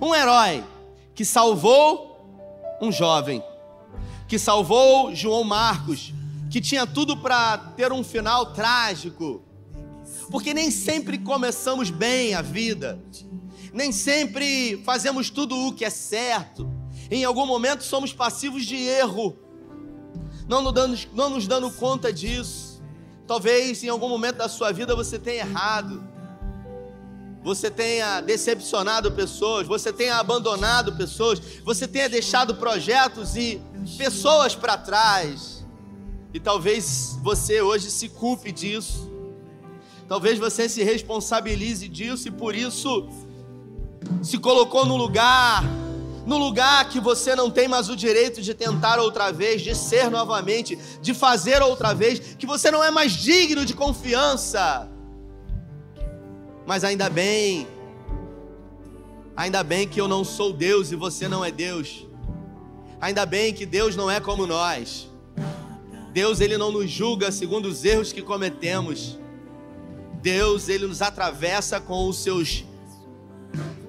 Um 0.01 0.14
herói 0.14 0.62
que 1.12 1.24
salvou 1.24 2.79
um 2.81 2.93
jovem, 2.93 3.43
que 4.29 4.39
salvou 4.39 5.12
João 5.12 5.43
Marcos, 5.43 6.14
que 6.49 6.61
tinha 6.61 6.87
tudo 6.87 7.16
para 7.16 7.59
ter 7.59 7.91
um 7.91 8.05
final 8.05 8.53
trágico, 8.53 9.43
porque 10.31 10.55
nem 10.55 10.70
sempre 10.70 11.18
começamos 11.18 11.91
bem 11.91 12.33
a 12.33 12.43
vida, 12.43 13.03
nem 13.72 13.91
sempre 13.91 14.81
fazemos 14.85 15.31
tudo 15.31 15.66
o 15.66 15.72
que 15.72 15.85
é 15.85 15.91
certo, 15.91 16.76
em 17.11 17.25
algum 17.25 17.47
momento 17.47 17.85
somos 17.85 18.13
passivos 18.13 18.65
de 18.65 18.77
erro, 18.77 19.39
não 20.49 20.63
nos 20.63 20.73
dando, 20.73 20.99
não 21.13 21.31
nos 21.31 21.47
dando 21.47 21.71
conta 21.71 22.13
disso. 22.13 22.83
Talvez 23.27 23.83
em 23.83 23.89
algum 23.89 24.09
momento 24.09 24.37
da 24.37 24.49
sua 24.49 24.73
vida 24.73 24.95
você 24.95 25.19
tenha 25.19 25.41
errado, 25.41 26.03
você 27.43 27.71
tenha 27.71 28.21
decepcionado 28.21 29.11
pessoas, 29.13 29.67
você 29.67 29.93
tenha 29.93 30.17
abandonado 30.17 30.97
pessoas, 30.97 31.41
você 31.65 31.87
tenha 31.87 32.09
deixado 32.09 32.57
projetos 32.57 33.37
e 33.37 33.61
pessoas 33.97 34.55
para 34.55 34.77
trás. 34.77 35.65
E 36.33 36.41
talvez 36.41 37.19
você 37.23 37.61
hoje 37.61 37.91
se 37.91 38.09
culpe 38.09 38.53
disso. 38.53 39.11
Talvez 40.09 40.39
você 40.39 40.69
se 40.69 40.85
responsabilize 40.85 41.89
disso 41.89 42.29
e 42.29 42.31
por 42.31 42.55
isso 42.55 43.09
se 44.23 44.39
colocou 44.39 44.85
no 44.85 44.97
lugar 44.97 45.65
no 46.27 46.37
lugar 46.37 46.89
que 46.89 46.99
você 46.99 47.37
não 47.37 47.49
tem 47.49 47.68
mais 47.68 47.89
o 47.89 47.95
direito 47.95 48.43
de 48.43 48.53
tentar 48.53 48.99
outra 48.99 49.31
vez, 49.31 49.62
de 49.62 49.77
ser 49.77 50.11
novamente, 50.11 50.77
de 51.01 51.14
fazer 51.14 51.62
outra 51.62 51.95
vez, 51.95 52.18
que 52.37 52.45
você 52.45 52.68
não 52.68 52.83
é 52.83 52.91
mais 52.91 53.12
digno 53.12 53.64
de 53.64 53.72
confiança. 53.72 54.91
Mas 56.66 56.83
ainda 56.83 57.09
bem, 57.09 57.68
ainda 59.37 59.62
bem 59.62 59.87
que 59.87 60.01
eu 60.01 60.09
não 60.09 60.24
sou 60.24 60.53
Deus 60.53 60.91
e 60.91 60.97
você 60.97 61.29
não 61.29 61.45
é 61.45 61.53
Deus. 61.53 62.05
Ainda 63.01 63.24
bem 63.24 63.55
que 63.55 63.64
Deus 63.64 63.95
não 63.95 64.11
é 64.11 64.18
como 64.18 64.49
nós. 64.49 65.09
Deus 66.12 66.41
ele 66.41 66.59
não 66.59 66.72
nos 66.72 66.91
julga 66.91 67.31
segundo 67.31 67.66
os 67.66 67.85
erros 67.85 68.12
que 68.12 68.20
cometemos. 68.20 69.16
Deus 70.20 70.68
ele 70.68 70.89
nos 70.89 71.03
atravessa 71.03 71.81
com 71.81 72.09
os 72.09 72.18
seus 72.18 72.64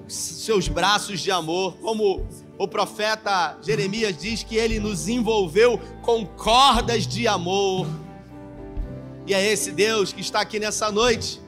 seus 0.08 0.68
braços 0.68 1.20
de 1.20 1.30
amor, 1.30 1.76
como 1.76 2.26
o 2.58 2.66
profeta 2.66 3.56
Jeremias 3.62 4.16
diz 4.16 4.42
que 4.42 4.56
ele 4.56 4.80
nos 4.80 5.06
envolveu 5.06 5.78
com 6.02 6.26
cordas 6.26 7.06
de 7.06 7.28
amor. 7.28 7.86
E 9.26 9.34
é 9.34 9.52
esse 9.52 9.70
Deus 9.70 10.12
que 10.12 10.20
está 10.20 10.40
aqui 10.40 10.58
nessa 10.58 10.90
noite, 10.90 11.40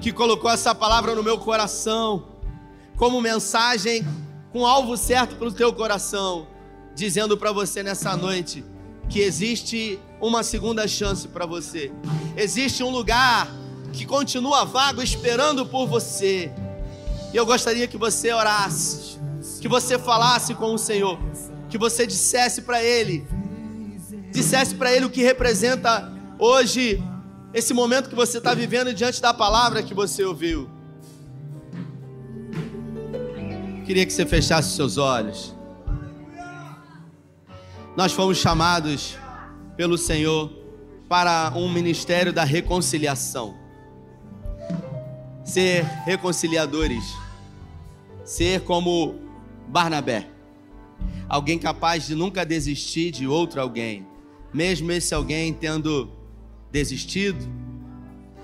que 0.00 0.12
colocou 0.12 0.50
essa 0.50 0.74
palavra 0.74 1.14
no 1.14 1.22
meu 1.22 1.38
coração, 1.38 2.26
como 2.96 3.20
mensagem 3.20 4.04
com 4.52 4.66
alvo 4.66 4.96
certo 4.96 5.36
para 5.36 5.48
o 5.48 5.52
teu 5.52 5.72
coração, 5.72 6.46
dizendo 6.94 7.38
para 7.38 7.52
você 7.52 7.82
nessa 7.82 8.16
noite 8.16 8.64
que 9.08 9.20
existe 9.20 9.98
uma 10.20 10.42
segunda 10.42 10.86
chance 10.86 11.26
para 11.26 11.46
você, 11.46 11.90
existe 12.36 12.82
um 12.82 12.90
lugar 12.90 13.50
que 13.92 14.04
continua 14.04 14.64
vago 14.64 15.02
esperando 15.02 15.66
por 15.66 15.86
você. 15.86 16.52
E 17.32 17.36
eu 17.36 17.46
gostaria 17.46 17.86
que 17.86 17.96
você 17.96 18.32
orasse, 18.32 19.18
que 19.60 19.68
você 19.68 19.98
falasse 19.98 20.54
com 20.54 20.74
o 20.74 20.78
Senhor, 20.78 21.18
que 21.68 21.78
você 21.78 22.06
dissesse 22.06 22.62
para 22.62 22.82
Ele, 22.82 23.26
dissesse 24.32 24.74
para 24.74 24.92
Ele 24.92 25.04
o 25.04 25.10
que 25.10 25.22
representa 25.22 26.12
hoje 26.38 27.02
esse 27.52 27.74
momento 27.74 28.08
que 28.08 28.14
você 28.14 28.38
está 28.38 28.54
vivendo 28.54 28.94
diante 28.94 29.20
da 29.20 29.34
palavra 29.34 29.82
que 29.82 29.94
você 29.94 30.24
ouviu. 30.24 30.68
Queria 33.84 34.06
que 34.06 34.12
você 34.12 34.24
fechasse 34.24 34.76
seus 34.76 34.98
olhos. 34.98 35.54
Nós 37.96 38.12
fomos 38.12 38.38
chamados 38.38 39.18
pelo 39.76 39.98
Senhor 39.98 40.50
para 41.08 41.52
um 41.56 41.68
ministério 41.68 42.32
da 42.32 42.44
reconciliação. 42.44 43.54
Ser 45.44 45.84
reconciliadores. 46.04 47.02
Ser 48.30 48.60
como 48.60 49.16
Barnabé. 49.66 50.30
Alguém 51.28 51.58
capaz 51.58 52.06
de 52.06 52.14
nunca 52.14 52.46
desistir 52.46 53.10
de 53.10 53.26
outro 53.26 53.60
alguém, 53.60 54.06
mesmo 54.54 54.92
esse 54.92 55.12
alguém 55.12 55.52
tendo 55.52 56.08
desistido, 56.70 57.44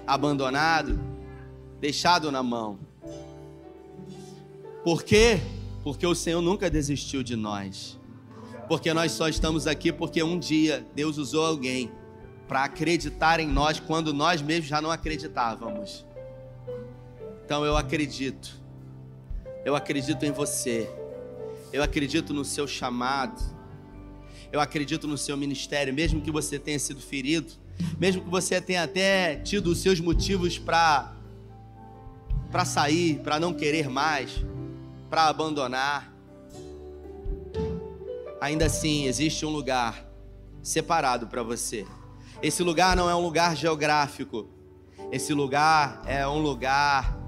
abandonado, 0.04 0.98
deixado 1.80 2.32
na 2.32 2.42
mão. 2.42 2.80
Por 4.82 5.04
quê? 5.04 5.38
Porque 5.84 6.04
o 6.04 6.16
Senhor 6.16 6.42
nunca 6.42 6.68
desistiu 6.68 7.22
de 7.22 7.36
nós. 7.36 7.96
Porque 8.66 8.92
nós 8.92 9.12
só 9.12 9.28
estamos 9.28 9.68
aqui 9.68 9.92
porque 9.92 10.20
um 10.20 10.36
dia 10.36 10.84
Deus 10.96 11.16
usou 11.16 11.46
alguém 11.46 11.92
para 12.48 12.64
acreditar 12.64 13.38
em 13.38 13.46
nós 13.46 13.78
quando 13.78 14.12
nós 14.12 14.42
mesmos 14.42 14.66
já 14.66 14.82
não 14.82 14.90
acreditávamos. 14.90 16.04
Então 17.44 17.64
eu 17.64 17.76
acredito. 17.76 18.65
Eu 19.66 19.74
acredito 19.74 20.24
em 20.24 20.30
você. 20.30 20.88
Eu 21.72 21.82
acredito 21.82 22.32
no 22.32 22.44
seu 22.44 22.68
chamado. 22.68 23.42
Eu 24.52 24.60
acredito 24.60 25.08
no 25.08 25.18
seu 25.18 25.36
ministério, 25.36 25.92
mesmo 25.92 26.20
que 26.20 26.30
você 26.30 26.56
tenha 26.56 26.78
sido 26.78 27.00
ferido, 27.00 27.52
mesmo 27.98 28.22
que 28.22 28.30
você 28.30 28.60
tenha 28.60 28.84
até 28.84 29.34
tido 29.34 29.66
os 29.66 29.78
seus 29.78 29.98
motivos 29.98 30.56
para 30.56 31.12
para 32.48 32.64
sair, 32.64 33.18
para 33.24 33.40
não 33.40 33.52
querer 33.52 33.88
mais, 33.88 34.30
para 35.10 35.26
abandonar. 35.26 36.14
Ainda 38.40 38.66
assim, 38.66 39.06
existe 39.06 39.44
um 39.44 39.50
lugar 39.50 40.08
separado 40.62 41.26
para 41.26 41.42
você. 41.42 41.84
Esse 42.40 42.62
lugar 42.62 42.94
não 42.94 43.10
é 43.10 43.16
um 43.16 43.20
lugar 43.20 43.56
geográfico. 43.56 44.48
Esse 45.10 45.34
lugar 45.34 46.02
é 46.06 46.24
um 46.24 46.38
lugar 46.38 47.18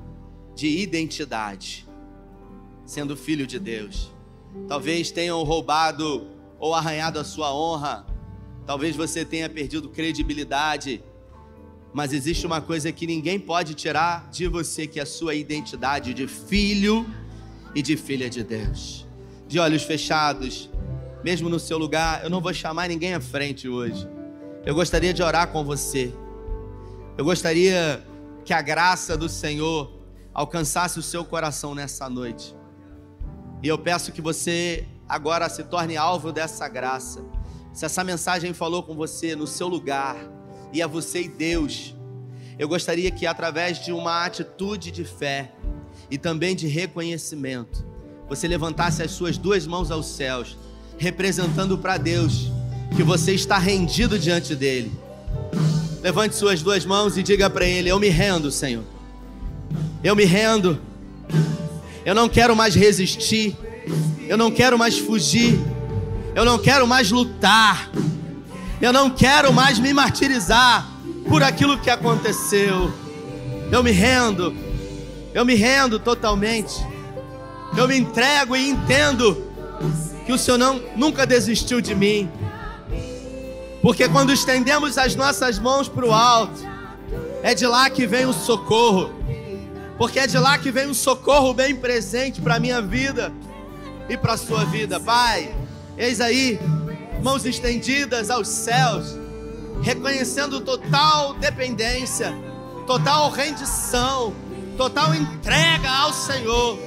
de 0.55 0.69
identidade, 0.69 1.88
sendo 2.89 3.15
filho 3.15 3.47
de 3.47 3.59
Deus. 3.59 4.11
Talvez 4.67 5.11
tenham 5.11 5.45
roubado 5.45 6.27
ou 6.59 6.75
arranhado 6.75 7.19
a 7.19 7.25
sua 7.25 7.55
honra. 7.55 8.07
Talvez 8.67 8.97
você 8.97 9.27
tenha 9.27 9.47
perdido 9.47 9.91
credibilidade. 9.91 11.05
Mas 11.93 12.15
existe 12.15 12.47
uma 12.47 12.63
coisa 12.63 12.91
que 12.91 13.07
ninguém 13.07 13.39
pode 13.39 13.75
tirar 13.75 14.31
de 14.31 14.49
você, 14.49 14.87
que 14.87 14.99
é 14.99 15.03
a 15.03 15.07
sua 15.07 15.35
identidade 15.35 16.15
de 16.15 16.27
filho 16.27 17.07
e 17.75 17.83
de 17.83 17.95
filha 17.95 18.31
de 18.31 18.43
Deus. 18.43 19.07
De 19.47 19.59
olhos 19.59 19.83
fechados, 19.83 20.71
mesmo 21.23 21.51
no 21.51 21.61
seu 21.61 21.77
lugar, 21.77 22.25
eu 22.25 22.31
não 22.31 22.41
vou 22.41 22.55
chamar 22.55 22.89
ninguém 22.89 23.13
à 23.13 23.21
frente 23.21 23.69
hoje. 23.69 24.09
Eu 24.65 24.75
gostaria 24.75 25.13
de 25.13 25.23
orar 25.23 25.49
com 25.49 25.63
você. 25.63 26.11
Eu 27.19 27.25
gostaria 27.25 28.03
que 28.47 28.55
a 28.55 28.63
graça 28.63 29.15
do 29.15 29.29
Senhor 29.29 29.93
alcançasse 30.33 30.99
o 30.99 31.03
seu 31.03 31.23
coração 31.23 31.75
nessa 31.75 32.09
noite. 32.09 32.58
E 33.63 33.69
eu 33.69 33.79
peço 33.79 34.13
que 34.13 34.21
você 34.21 34.87
agora 35.09 35.49
se 35.49 35.65
torne 35.65 35.97
alvo 35.97 36.33
dessa 36.33 36.69
graça. 36.69 37.25
Se 37.73 37.85
essa 37.85 38.05
mensagem 38.05 38.53
falou 38.53 38.83
com 38.83 38.95
você 38.95 39.35
no 39.35 39.47
seu 39.47 39.69
lugar, 39.69 40.17
e 40.73 40.83
a 40.83 40.87
você 40.87 41.23
e 41.23 41.29
Deus, 41.29 41.95
eu 42.59 42.69
gostaria 42.69 43.11
que 43.11 43.27
através 43.27 43.83
de 43.85 43.93
uma 43.93 44.25
atitude 44.25 44.91
de 44.91 45.05
fé 45.05 45.53
e 46.11 46.19
também 46.19 46.55
de 46.55 46.67
reconhecimento, 46.67 47.87
você 48.29 48.47
levantasse 48.47 49.03
as 49.03 49.11
suas 49.11 49.39
duas 49.39 49.67
mãos 49.67 49.91
aos 49.91 50.07
céus, 50.07 50.57
representando 50.99 51.79
para 51.79 51.97
Deus 51.97 52.51
que 52.97 53.03
você 53.03 53.33
está 53.33 53.59
rendido 53.59 54.19
diante 54.19 54.55
dele. 54.55 54.93
Levante 56.03 56.35
suas 56.35 56.63
duas 56.63 56.85
mãos 56.85 57.17
e 57.17 57.23
diga 57.23 57.49
para 57.49 57.65
ele: 57.65 57.89
Eu 57.89 57.99
me 57.99 58.09
rendo, 58.09 58.51
Senhor. 58.51 58.85
Eu 60.03 60.15
me 60.15 60.25
rendo. 60.25 60.81
Eu 62.09 62.15
não 62.15 62.27
quero 62.27 62.57
mais 62.57 62.75
resistir. 62.75 63.55
Eu 64.27 64.39
não 64.39 64.51
quero 64.51 64.79
mais 64.79 64.99
fugir. 64.99 65.61
Eu 66.35 66.43
não 66.43 66.59
quero 66.59 66.87
mais 66.87 67.11
lutar. 67.11 67.91
Eu 68.81 68.95
não 68.95 69.11
quero 69.11 69.53
mais 69.53 69.79
me 69.79 69.93
martirizar 69.93 70.89
por 71.29 71.43
aquilo 71.43 71.77
que 71.77 71.91
aconteceu. 71.91 72.91
Eu 73.71 73.83
me 73.83 73.91
rendo. 73.91 74.57
Eu 75.35 75.45
me 75.45 75.55
rendo 75.55 75.99
totalmente. 75.99 76.83
Eu 77.77 77.87
me 77.87 77.99
entrego 77.99 78.57
e 78.57 78.71
entendo 78.71 79.45
que 80.25 80.33
o 80.33 80.39
Senhor 80.39 80.57
não, 80.57 80.81
nunca 80.97 81.27
desistiu 81.27 81.79
de 81.79 81.95
mim. 81.95 82.27
Porque 83.83 84.09
quando 84.09 84.33
estendemos 84.33 84.97
as 84.97 85.15
nossas 85.15 85.59
mãos 85.59 85.91
para 85.91 86.07
o 86.07 86.13
alto, 86.15 86.67
é 87.43 87.55
de 87.55 87.67
lá 87.67 87.91
que 87.91 88.07
vem 88.07 88.25
o 88.25 88.33
socorro 88.33 89.18
porque 89.99 90.21
é 90.21 90.27
de 90.29 90.39
lá 90.39 90.57
que 90.57 90.71
vem 90.71 90.87
um 90.87 90.95
socorro 90.95 91.53
bem 91.53 91.75
presente 91.75 92.41
para 92.41 92.55
a 92.55 92.61
minha 92.61 92.81
vida 92.81 93.33
e 94.09 94.17
para 94.17 94.35
a 94.35 94.37
sua 94.37 94.65
vida. 94.65 95.01
Pai, 95.01 95.53
eis 95.97 96.21
aí, 96.21 96.61
mãos 97.21 97.45
estendidas 97.45 98.31
aos 98.31 98.47
céus, 98.47 99.19
reconhecendo 99.83 100.61
total 100.61 101.35
dependência, 101.35 102.33
total 102.87 103.29
rendição, 103.29 104.33
total 104.77 105.13
entrega 105.17 105.91
ao 105.91 106.13
Senhor. 106.13 106.79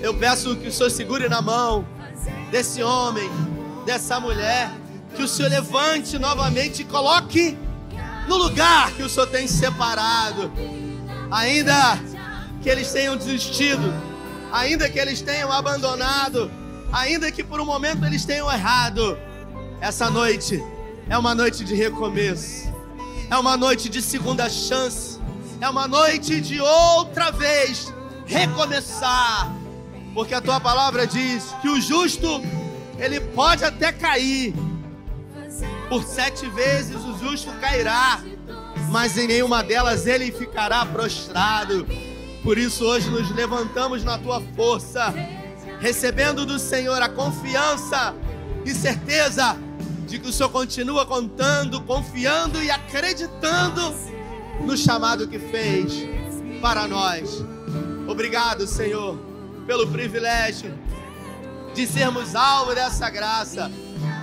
Eu 0.00 0.14
peço 0.14 0.54
que 0.54 0.68
o 0.68 0.72
Senhor 0.72 0.90
segure 0.90 1.28
na 1.28 1.42
mão 1.42 1.84
desse 2.52 2.84
homem, 2.84 3.28
dessa 3.84 4.20
mulher, 4.20 4.70
que 5.16 5.24
o 5.24 5.28
Senhor 5.28 5.50
levante 5.50 6.20
novamente 6.20 6.82
e 6.82 6.84
coloque 6.84 7.58
no 8.28 8.36
lugar 8.36 8.92
que 8.92 9.02
o 9.02 9.08
Senhor 9.08 9.26
tem 9.26 9.48
separado 9.48 10.52
ainda 11.30 11.98
que 12.62 12.68
eles 12.68 12.92
tenham 12.92 13.16
desistido, 13.16 13.92
ainda 14.52 14.88
que 14.88 14.98
eles 14.98 15.20
tenham 15.20 15.52
abandonado, 15.52 16.50
ainda 16.92 17.30
que 17.30 17.42
por 17.42 17.60
um 17.60 17.64
momento 17.64 18.04
eles 18.04 18.24
tenham 18.24 18.50
errado, 18.50 19.18
essa 19.80 20.10
noite 20.10 20.62
é 21.08 21.16
uma 21.16 21.34
noite 21.34 21.64
de 21.64 21.74
recomeço, 21.74 22.72
é 23.30 23.36
uma 23.36 23.56
noite 23.56 23.88
de 23.88 24.00
segunda 24.00 24.48
chance, 24.48 25.18
é 25.60 25.68
uma 25.68 25.86
noite 25.86 26.40
de 26.40 26.60
outra 26.60 27.30
vez 27.30 27.92
recomeçar, 28.26 29.52
porque 30.14 30.34
a 30.34 30.40
tua 30.40 30.58
palavra 30.58 31.06
diz 31.06 31.54
que 31.60 31.68
o 31.68 31.80
justo 31.80 32.42
ele 32.98 33.20
pode 33.20 33.64
até 33.64 33.92
cair, 33.92 34.54
por 35.88 36.02
sete 36.02 36.48
vezes 36.48 36.96
o 36.96 37.16
justo 37.18 37.52
cairá, 37.60 38.20
mas 38.90 39.16
em 39.16 39.26
nenhuma 39.26 39.62
delas 39.62 40.06
ele 40.06 40.30
ficará 40.32 40.84
prostrado. 40.86 41.86
Por 42.42 42.58
isso 42.58 42.84
hoje 42.84 43.10
nos 43.10 43.30
levantamos 43.34 44.04
na 44.04 44.18
tua 44.18 44.40
força, 44.54 45.12
recebendo 45.80 46.46
do 46.46 46.58
Senhor 46.58 47.00
a 47.02 47.08
confiança 47.08 48.14
e 48.64 48.72
certeza 48.72 49.56
de 50.06 50.18
que 50.18 50.28
o 50.28 50.32
Senhor 50.32 50.50
continua 50.50 51.04
contando, 51.04 51.80
confiando 51.82 52.62
e 52.62 52.70
acreditando 52.70 53.94
no 54.60 54.76
chamado 54.76 55.26
que 55.26 55.38
fez 55.38 55.92
para 56.60 56.86
nós. 56.86 57.44
Obrigado, 58.06 58.66
Senhor, 58.66 59.18
pelo 59.66 59.86
privilégio 59.88 60.72
de 61.74 61.86
sermos 61.86 62.34
alvo 62.34 62.74
dessa 62.74 63.10
graça. 63.10 63.70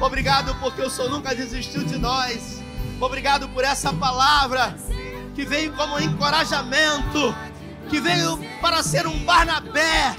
Obrigado 0.01 0.55
porque 0.59 0.81
o 0.81 0.89
Senhor 0.89 1.11
nunca 1.11 1.35
desistiu 1.35 1.83
de 1.83 1.97
nós. 1.97 2.62
Obrigado 2.99 3.49
por 3.49 3.63
essa 3.63 3.91
palavra 3.93 4.75
que 5.35 5.45
veio 5.45 5.73
como 5.73 5.99
encorajamento, 5.99 7.35
que 7.89 7.99
veio 7.99 8.37
para 8.61 8.81
ser 8.81 9.07
um 9.07 9.19
Barnabé 9.25 10.15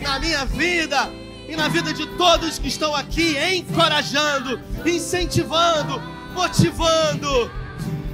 na 0.00 0.18
minha 0.18 0.44
vida 0.44 1.10
e 1.48 1.56
na 1.56 1.68
vida 1.68 1.92
de 1.92 2.06
todos 2.16 2.58
que 2.58 2.68
estão 2.68 2.94
aqui, 2.94 3.36
encorajando, 3.54 4.60
incentivando, 4.86 6.00
motivando. 6.32 7.50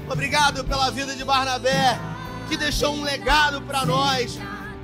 Obrigado 0.09 0.65
pela 0.65 0.91
vida 0.91 1.15
de 1.15 1.25
Barnabé, 1.25 1.99
que 2.49 2.57
deixou 2.57 2.95
um 2.95 3.03
legado 3.03 3.61
para 3.63 3.85
nós, 3.85 4.39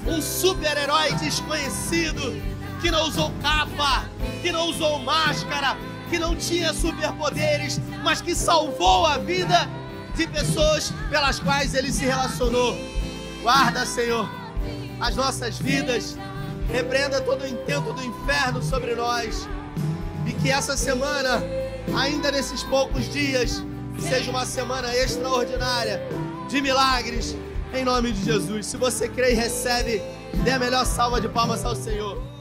um 0.06 0.20
super-herói 0.20 1.14
desconhecido, 1.14 2.42
que 2.80 2.90
não 2.90 3.08
usou 3.08 3.32
capa, 3.40 4.04
que 4.42 4.52
não 4.52 4.68
usou 4.68 4.98
máscara, 4.98 5.76
que 6.10 6.18
não 6.18 6.36
tinha 6.36 6.74
superpoderes, 6.74 7.80
mas 8.02 8.20
que 8.20 8.34
salvou 8.34 9.06
a 9.06 9.18
vida 9.18 9.68
de 10.14 10.26
pessoas 10.26 10.92
pelas 11.10 11.40
quais 11.40 11.74
ele 11.74 11.92
se 11.92 12.04
relacionou. 12.04 12.76
Guarda, 13.42 13.86
Senhor, 13.86 14.28
as 15.00 15.16
nossas 15.16 15.58
vidas, 15.58 16.16
repreenda 16.70 17.20
todo 17.20 17.42
o 17.42 17.46
intento 17.46 17.92
do 17.92 18.04
inferno 18.04 18.62
sobre 18.62 18.94
nós, 18.94 19.48
e 20.26 20.32
que 20.32 20.50
essa 20.50 20.76
semana, 20.76 21.42
ainda 21.96 22.30
nesses 22.30 22.62
poucos 22.62 23.08
dias, 23.12 23.62
seja 23.98 24.30
uma 24.30 24.46
semana 24.46 24.94
extraordinária 24.94 26.00
de 26.48 26.60
milagres, 26.60 27.36
em 27.74 27.84
nome 27.84 28.12
de 28.12 28.24
Jesus. 28.24 28.66
Se 28.66 28.76
você 28.76 29.08
crê 29.08 29.32
e 29.32 29.34
recebe, 29.34 30.02
dê 30.44 30.52
a 30.52 30.58
melhor 30.58 30.84
salva 30.84 31.20
de 31.20 31.28
palmas 31.28 31.64
ao 31.64 31.74
Senhor. 31.74 32.31